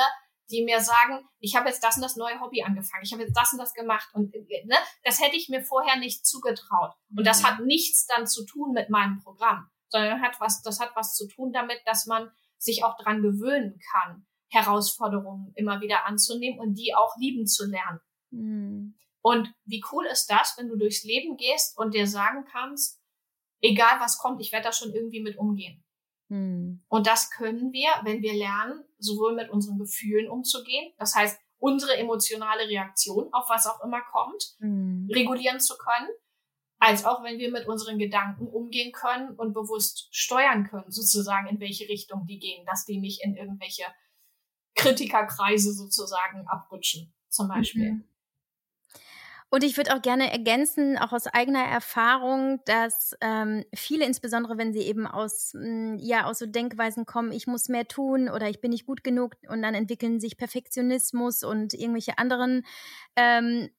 [0.51, 3.37] die mir sagen, ich habe jetzt das und das neue Hobby angefangen, ich habe jetzt
[3.37, 6.93] das und das gemacht und ne, das hätte ich mir vorher nicht zugetraut.
[7.17, 7.47] Und das mhm.
[7.47, 11.29] hat nichts dann zu tun mit meinem Programm, sondern hat was, das hat was zu
[11.29, 16.95] tun damit, dass man sich auch dran gewöhnen kann, Herausforderungen immer wieder anzunehmen und die
[16.95, 18.01] auch lieben zu lernen.
[18.31, 18.95] Mhm.
[19.23, 23.01] Und wie cool ist das, wenn du durchs Leben gehst und dir sagen kannst,
[23.61, 25.85] egal was kommt, ich werde da schon irgendwie mit umgehen.
[26.31, 26.83] Mhm.
[26.89, 31.97] Und das können wir, wenn wir lernen, sowohl mit unseren Gefühlen umzugehen, das heißt, unsere
[31.99, 35.09] emotionale Reaktion auf was auch immer kommt, mhm.
[35.13, 36.09] regulieren zu können,
[36.79, 41.61] als auch wenn wir mit unseren Gedanken umgehen können und bewusst steuern können, sozusagen, in
[41.61, 43.85] welche Richtung die gehen, dass die nicht in irgendwelche
[44.75, 47.93] Kritikerkreise sozusagen abrutschen, zum Beispiel.
[47.93, 48.05] Mhm.
[49.51, 54.73] Und ich würde auch gerne ergänzen, auch aus eigener Erfahrung, dass ähm, viele, insbesondere wenn
[54.73, 58.49] sie eben aus, mh, hm, ja, aus so Denkweisen kommen, ich muss mehr tun oder
[58.49, 62.65] ich bin nicht gut genug und dann entwickeln sich Perfektionismus und irgendwelche anderen
[63.17, 63.71] ähm,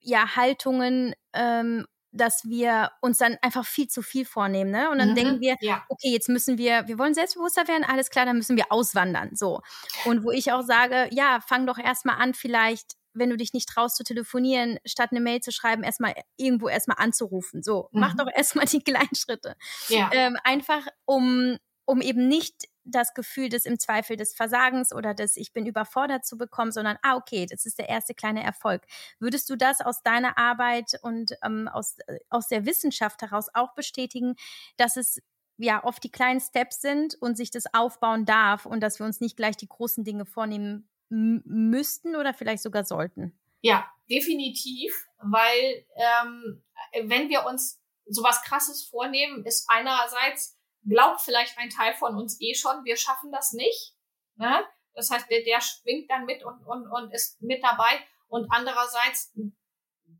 [0.00, 4.88] ja, Haltungen ähm, dass wir uns dann einfach viel zu viel vornehmen, ne?
[4.90, 5.84] Und dann mhm, denken wir, ja.
[5.88, 9.60] okay, jetzt müssen wir, wir wollen selbstbewusster werden, alles klar, dann müssen wir auswandern, so.
[10.04, 13.68] Und wo ich auch sage, ja, fang doch erstmal an, vielleicht wenn du dich nicht
[13.68, 17.62] traust zu telefonieren, statt eine Mail zu schreiben, erstmal irgendwo erstmal anzurufen.
[17.62, 18.00] So, mhm.
[18.00, 19.56] mach doch erstmal die kleinen Schritte.
[19.88, 20.10] Ja.
[20.12, 25.36] Ähm, einfach um, um eben nicht das Gefühl des im Zweifel des Versagens oder des
[25.36, 28.82] Ich bin überfordert zu bekommen, sondern ah, okay, das ist der erste kleine Erfolg.
[29.18, 33.74] Würdest du das aus deiner Arbeit und ähm, aus, äh, aus der Wissenschaft heraus auch
[33.74, 34.34] bestätigen,
[34.76, 35.22] dass es
[35.56, 39.20] ja oft die kleinen Steps sind und sich das aufbauen darf und dass wir uns
[39.20, 43.38] nicht gleich die großen Dinge vornehmen müssten oder vielleicht sogar sollten?
[43.60, 46.62] Ja, definitiv, weil ähm,
[47.04, 52.54] wenn wir uns sowas Krasses vornehmen, ist einerseits glaubt vielleicht ein Teil von uns eh
[52.54, 53.94] schon, wir schaffen das nicht.
[54.36, 54.64] Ne?
[54.92, 58.00] Das heißt, der, der schwingt dann mit und, und, und ist mit dabei.
[58.28, 59.32] Und andererseits,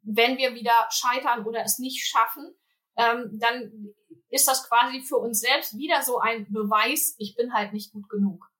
[0.02, 2.54] wenn wir wieder scheitern oder es nicht schaffen,
[2.96, 3.94] ähm, dann
[4.30, 8.08] ist das quasi für uns selbst wieder so ein Beweis, ich bin halt nicht gut
[8.08, 8.50] genug.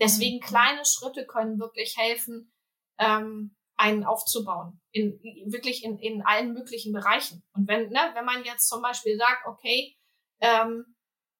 [0.00, 2.52] Deswegen kleine Schritte können wirklich helfen,
[2.98, 4.80] ähm, einen aufzubauen.
[4.90, 5.20] In,
[5.50, 7.42] wirklich in, in allen möglichen Bereichen.
[7.52, 9.96] Und wenn, ne, wenn man jetzt zum Beispiel sagt, okay,
[10.40, 10.96] ähm,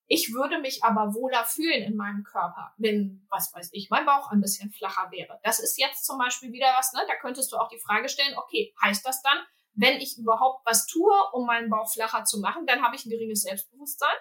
[0.09, 4.31] ich würde mich aber wohler fühlen in meinem Körper, wenn, was weiß ich, mein Bauch
[4.31, 5.41] ein bisschen flacher wäre.
[5.43, 7.01] Das ist jetzt zum Beispiel wieder was, ne?
[7.09, 9.39] Da könntest du auch die Frage stellen, okay, heißt das dann,
[9.75, 13.11] wenn ich überhaupt was tue, um meinen Bauch flacher zu machen, dann habe ich ein
[13.11, 14.17] geringes Selbstbewusstsein?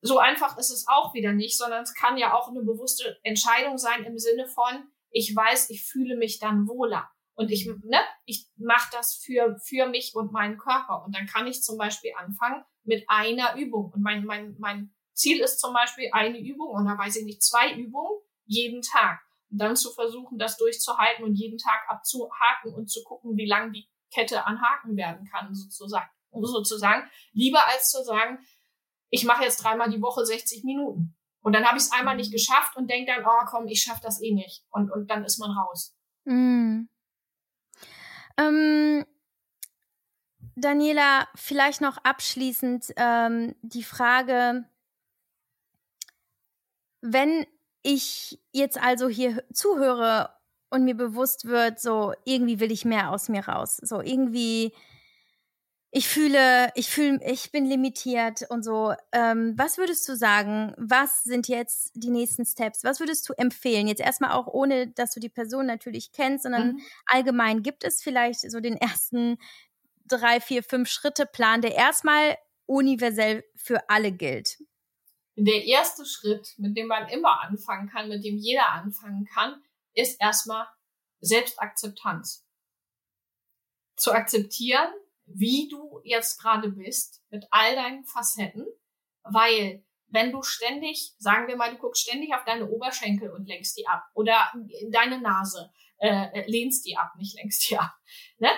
[0.00, 3.78] So einfach ist es auch wieder nicht, sondern es kann ja auch eine bewusste Entscheidung
[3.78, 7.10] sein im Sinne von, ich weiß, ich fühle mich dann wohler.
[7.34, 11.04] Und ich, ne, ich mache das für, für mich und meinen Körper.
[11.04, 13.90] Und dann kann ich zum Beispiel anfangen mit einer Übung.
[13.92, 17.42] Und mein, mein, mein Ziel ist zum Beispiel eine Übung und da weiß ich nicht,
[17.42, 19.20] zwei Übungen jeden Tag.
[19.50, 23.72] Und dann zu versuchen, das durchzuhalten und jeden Tag abzuhaken und zu gucken, wie lang
[23.72, 26.10] die Kette anhaken werden kann, sozusagen.
[26.32, 27.08] sozusagen.
[27.32, 28.38] Lieber als zu sagen,
[29.10, 31.16] ich mache jetzt dreimal die Woche 60 Minuten.
[31.42, 34.00] Und dann habe ich es einmal nicht geschafft und denke dann, oh komm, ich schaffe
[34.02, 34.64] das eh nicht.
[34.70, 35.96] Und, und dann ist man raus.
[36.24, 36.82] Mm.
[38.36, 39.04] Ähm,
[40.54, 44.64] Daniela, vielleicht noch abschließend ähm, die Frage,
[47.00, 47.46] wenn
[47.82, 50.30] ich jetzt also hier zuhöre
[50.68, 54.74] und mir bewusst wird, so irgendwie will ich mehr aus mir raus, so irgendwie
[55.92, 58.94] ich fühle, ich fühle, ich bin limitiert und so.
[59.10, 60.72] Ähm, was würdest du sagen?
[60.76, 62.84] Was sind jetzt die nächsten Steps?
[62.84, 63.88] Was würdest du empfehlen?
[63.88, 66.80] Jetzt erstmal auch ohne, dass du die Person natürlich kennst, sondern mhm.
[67.06, 69.38] allgemein gibt es vielleicht so den ersten
[70.06, 72.36] drei, vier, fünf Schritte Plan, der erstmal
[72.66, 74.58] universell für alle gilt?
[75.34, 79.60] Der erste Schritt, mit dem man immer anfangen kann, mit dem jeder anfangen kann,
[79.94, 80.68] ist erstmal
[81.20, 82.46] Selbstakzeptanz.
[83.96, 84.88] Zu akzeptieren,
[85.34, 88.66] wie du jetzt gerade bist, mit all deinen Facetten,
[89.22, 93.76] weil wenn du ständig, sagen wir mal, du guckst ständig auf deine Oberschenkel und lenkst
[93.76, 94.52] die ab oder
[94.90, 97.92] deine Nase, äh, lehnst die ab, nicht lenkst die ab.
[98.38, 98.50] Ne?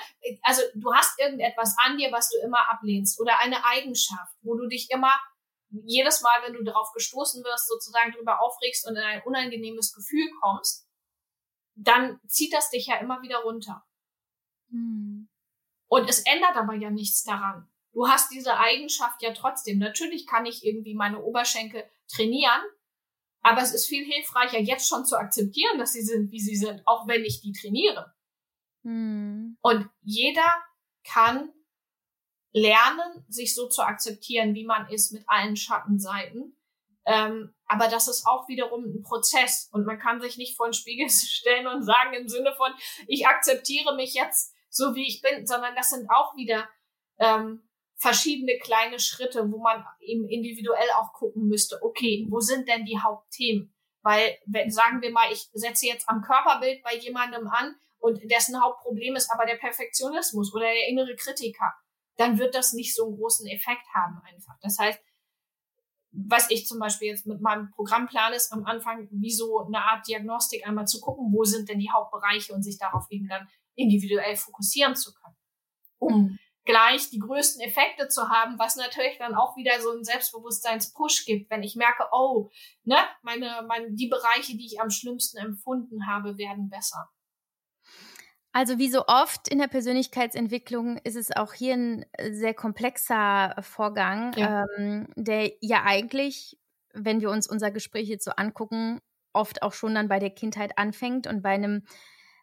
[0.42, 4.66] Also du hast irgendetwas an dir, was du immer ablehnst oder eine Eigenschaft, wo du
[4.66, 5.12] dich immer
[5.70, 10.30] jedes Mal, wenn du darauf gestoßen wirst, sozusagen drüber aufregst und in ein unangenehmes Gefühl
[10.40, 10.86] kommst,
[11.74, 13.84] dann zieht das dich ja immer wieder runter.
[14.70, 15.28] Hm.
[15.92, 17.68] Und es ändert aber ja nichts daran.
[17.92, 19.78] Du hast diese Eigenschaft ja trotzdem.
[19.78, 22.62] Natürlich kann ich irgendwie meine Oberschenkel trainieren,
[23.42, 26.80] aber es ist viel hilfreicher, jetzt schon zu akzeptieren, dass sie sind, wie sie sind,
[26.86, 28.10] auch wenn ich die trainiere.
[28.84, 29.58] Hm.
[29.60, 30.64] Und jeder
[31.04, 31.52] kann
[32.52, 36.56] lernen, sich so zu akzeptieren, wie man ist, mit allen Schattenseiten.
[37.04, 40.72] Ähm, aber das ist auch wiederum ein Prozess und man kann sich nicht vor den
[40.72, 42.72] Spiegel stellen und sagen im Sinne von,
[43.08, 46.68] ich akzeptiere mich jetzt so wie ich bin, sondern das sind auch wieder
[47.18, 47.62] ähm,
[47.96, 52.98] verschiedene kleine Schritte, wo man eben individuell auch gucken müsste, okay, wo sind denn die
[52.98, 53.72] Hauptthemen?
[54.02, 58.60] Weil, wenn, sagen wir mal, ich setze jetzt am Körperbild bei jemandem an und dessen
[58.60, 61.72] Hauptproblem ist aber der Perfektionismus oder der innere Kritiker,
[62.16, 64.58] dann wird das nicht so einen großen Effekt haben einfach.
[64.62, 64.98] Das heißt,
[66.10, 70.06] was ich zum Beispiel jetzt mit meinem Programmplan ist, am Anfang wie so eine Art
[70.08, 74.36] Diagnostik einmal zu gucken, wo sind denn die Hauptbereiche und sich darauf eben dann individuell
[74.36, 75.36] fokussieren zu können,
[75.98, 76.38] um mhm.
[76.64, 81.50] gleich die größten Effekte zu haben, was natürlich dann auch wieder so einen Selbstbewusstseinspush gibt,
[81.50, 82.50] wenn ich merke, oh,
[82.84, 87.10] ne, meine, meine, die Bereiche, die ich am schlimmsten empfunden habe, werden besser.
[88.54, 94.34] Also wie so oft in der Persönlichkeitsentwicklung ist es auch hier ein sehr komplexer Vorgang,
[94.36, 94.66] ja.
[94.76, 96.58] Ähm, der ja eigentlich,
[96.92, 99.00] wenn wir uns unser Gespräch jetzt so angucken,
[99.32, 101.86] oft auch schon dann bei der Kindheit anfängt und bei einem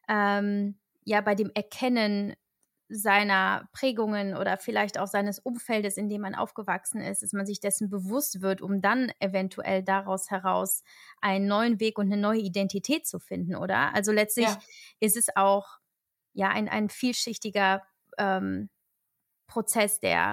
[0.08, 0.80] ähm,
[1.10, 2.36] ja bei dem Erkennen
[2.92, 7.60] seiner Prägungen oder vielleicht auch seines Umfeldes, in dem man aufgewachsen ist, dass man sich
[7.60, 10.84] dessen bewusst wird, um dann eventuell daraus heraus
[11.22, 13.94] einen neuen Weg und eine neue Identität zu finden, oder?
[13.94, 14.60] Also letztlich ja.
[15.00, 15.68] ist es auch
[16.34, 17.84] ja ein, ein vielschichtiger
[18.18, 18.70] ähm,
[19.46, 20.32] Prozess, der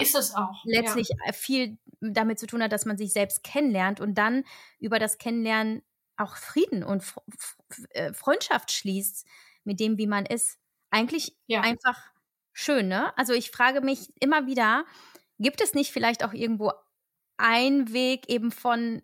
[0.64, 1.33] letztlich ja.
[1.33, 4.45] viel damit zu tun hat, dass man sich selbst kennenlernt und dann
[4.79, 5.83] über das Kennenlernen
[6.16, 7.05] auch Frieden und
[7.91, 9.27] äh, Freundschaft schließt
[9.64, 10.59] mit dem, wie man ist
[10.91, 11.61] eigentlich ja.
[11.61, 12.01] einfach
[12.53, 13.16] schön, ne?
[13.18, 14.84] Also ich frage mich immer wieder,
[15.39, 16.72] gibt es nicht vielleicht auch irgendwo
[17.37, 19.03] einen Weg eben von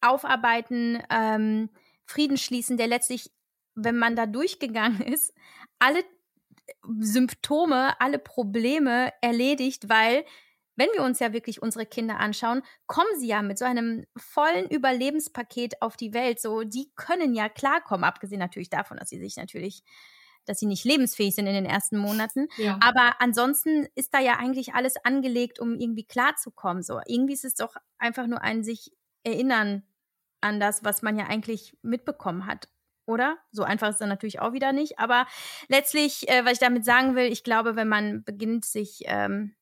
[0.00, 1.70] Aufarbeiten, ähm,
[2.06, 3.32] Frieden schließen, der letztlich,
[3.74, 5.34] wenn man da durchgegangen ist,
[5.78, 6.04] alle
[7.00, 10.24] Symptome, alle Probleme erledigt, weil
[10.76, 14.68] wenn wir uns ja wirklich unsere Kinder anschauen, kommen sie ja mit so einem vollen
[14.68, 16.40] Überlebenspaket auf die Welt.
[16.40, 19.84] So, die können ja klarkommen, abgesehen natürlich davon, dass sie sich natürlich
[20.44, 22.48] dass sie nicht lebensfähig sind in den ersten Monaten.
[22.56, 22.78] Ja.
[22.82, 26.82] Aber ansonsten ist da ja eigentlich alles angelegt, um irgendwie klarzukommen.
[26.82, 28.92] So, irgendwie ist es doch einfach nur ein sich
[29.22, 29.82] erinnern
[30.40, 32.68] an das, was man ja eigentlich mitbekommen hat.
[33.06, 33.38] Oder?
[33.50, 34.98] So einfach ist es dann natürlich auch wieder nicht.
[34.98, 35.26] Aber
[35.68, 39.54] letztlich, äh, was ich damit sagen will, ich glaube, wenn man beginnt, sich ähm,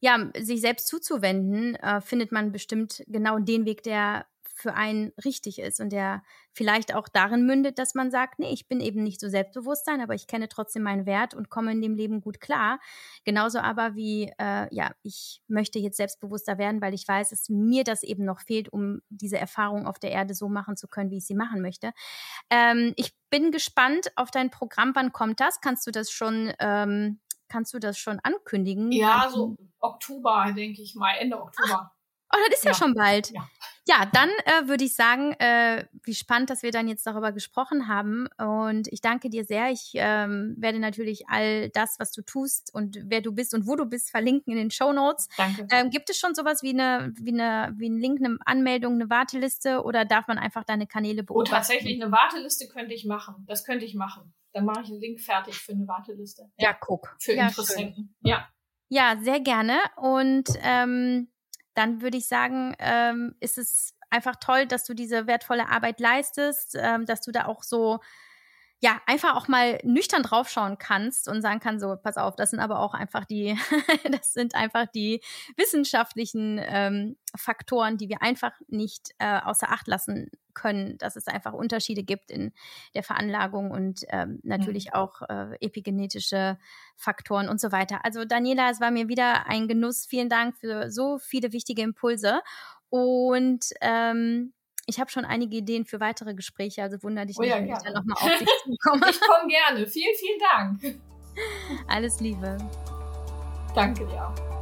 [0.00, 4.26] ja, sich selbst zuzuwenden, äh, findet man bestimmt genau den Weg, der
[4.56, 6.22] für einen richtig ist und der
[6.52, 10.14] vielleicht auch darin mündet, dass man sagt, nee, ich bin eben nicht so selbstbewusstsein, aber
[10.14, 12.80] ich kenne trotzdem meinen Wert und komme in dem Leben gut klar.
[13.24, 17.84] Genauso aber wie, äh, ja, ich möchte jetzt selbstbewusster werden, weil ich weiß, dass mir
[17.84, 21.18] das eben noch fehlt, um diese Erfahrung auf der Erde so machen zu können, wie
[21.18, 21.92] ich sie machen möchte.
[22.48, 24.92] Ähm, ich bin gespannt auf dein Programm.
[24.94, 25.60] Wann kommt das?
[25.60, 28.90] Kannst du das schon ähm, Kannst du das schon ankündigen?
[28.90, 31.92] Ja, so Oktober, denke ich mal, Ende Oktober.
[32.32, 33.30] Oh, das ist ja, ja schon bald.
[33.30, 33.48] Ja,
[33.86, 37.88] ja dann äh, würde ich sagen, äh, wie spannend, dass wir dann jetzt darüber gesprochen
[37.88, 38.26] haben.
[38.38, 39.70] Und ich danke dir sehr.
[39.70, 43.76] Ich ähm, werde natürlich all das, was du tust und wer du bist und wo
[43.76, 45.28] du bist, verlinken in den Show Notes.
[45.36, 45.68] Danke.
[45.70, 49.08] Ähm, gibt es schon sowas wie eine, wie eine, wie ein Link, eine Anmeldung, eine
[49.08, 51.54] Warteliste oder darf man einfach deine Kanäle oh, beobachten?
[51.54, 53.44] Oh, tatsächlich eine Warteliste könnte ich machen.
[53.46, 54.34] Das könnte ich machen.
[54.52, 56.50] Dann mache ich einen Link fertig für eine Warteliste.
[56.56, 57.14] Ja, ja guck.
[57.20, 58.14] Für ja, Interessenten.
[58.20, 58.30] Schön.
[58.30, 58.48] Ja.
[58.88, 59.78] Ja, sehr gerne.
[59.96, 61.28] Und ähm,
[61.76, 66.76] dann würde ich sagen, ähm, ist es einfach toll, dass du diese wertvolle Arbeit leistest,
[66.80, 68.00] ähm, dass du da auch so
[68.80, 72.60] ja, einfach auch mal nüchtern draufschauen kannst und sagen kann, so, pass auf, das sind
[72.60, 73.56] aber auch einfach die,
[74.10, 75.22] das sind einfach die
[75.56, 81.52] wissenschaftlichen ähm, Faktoren, die wir einfach nicht äh, außer Acht lassen können, dass es einfach
[81.52, 82.52] Unterschiede gibt in
[82.94, 84.92] der Veranlagung und ähm, natürlich mhm.
[84.94, 86.58] auch äh, epigenetische
[86.96, 88.04] Faktoren und so weiter.
[88.04, 90.06] Also Daniela, es war mir wieder ein Genuss.
[90.06, 92.40] Vielen Dank für so viele wichtige Impulse.
[92.88, 94.52] Und ähm,
[94.86, 97.68] ich habe schon einige Ideen für weitere Gespräche, also wundere dich oh, nicht, ja, wenn
[97.68, 99.06] ich dann nochmal auf dich zukomme.
[99.10, 99.86] ich komme gerne.
[99.86, 101.00] Vielen, vielen Dank.
[101.88, 102.56] Alles Liebe.
[103.74, 104.55] Danke dir auch.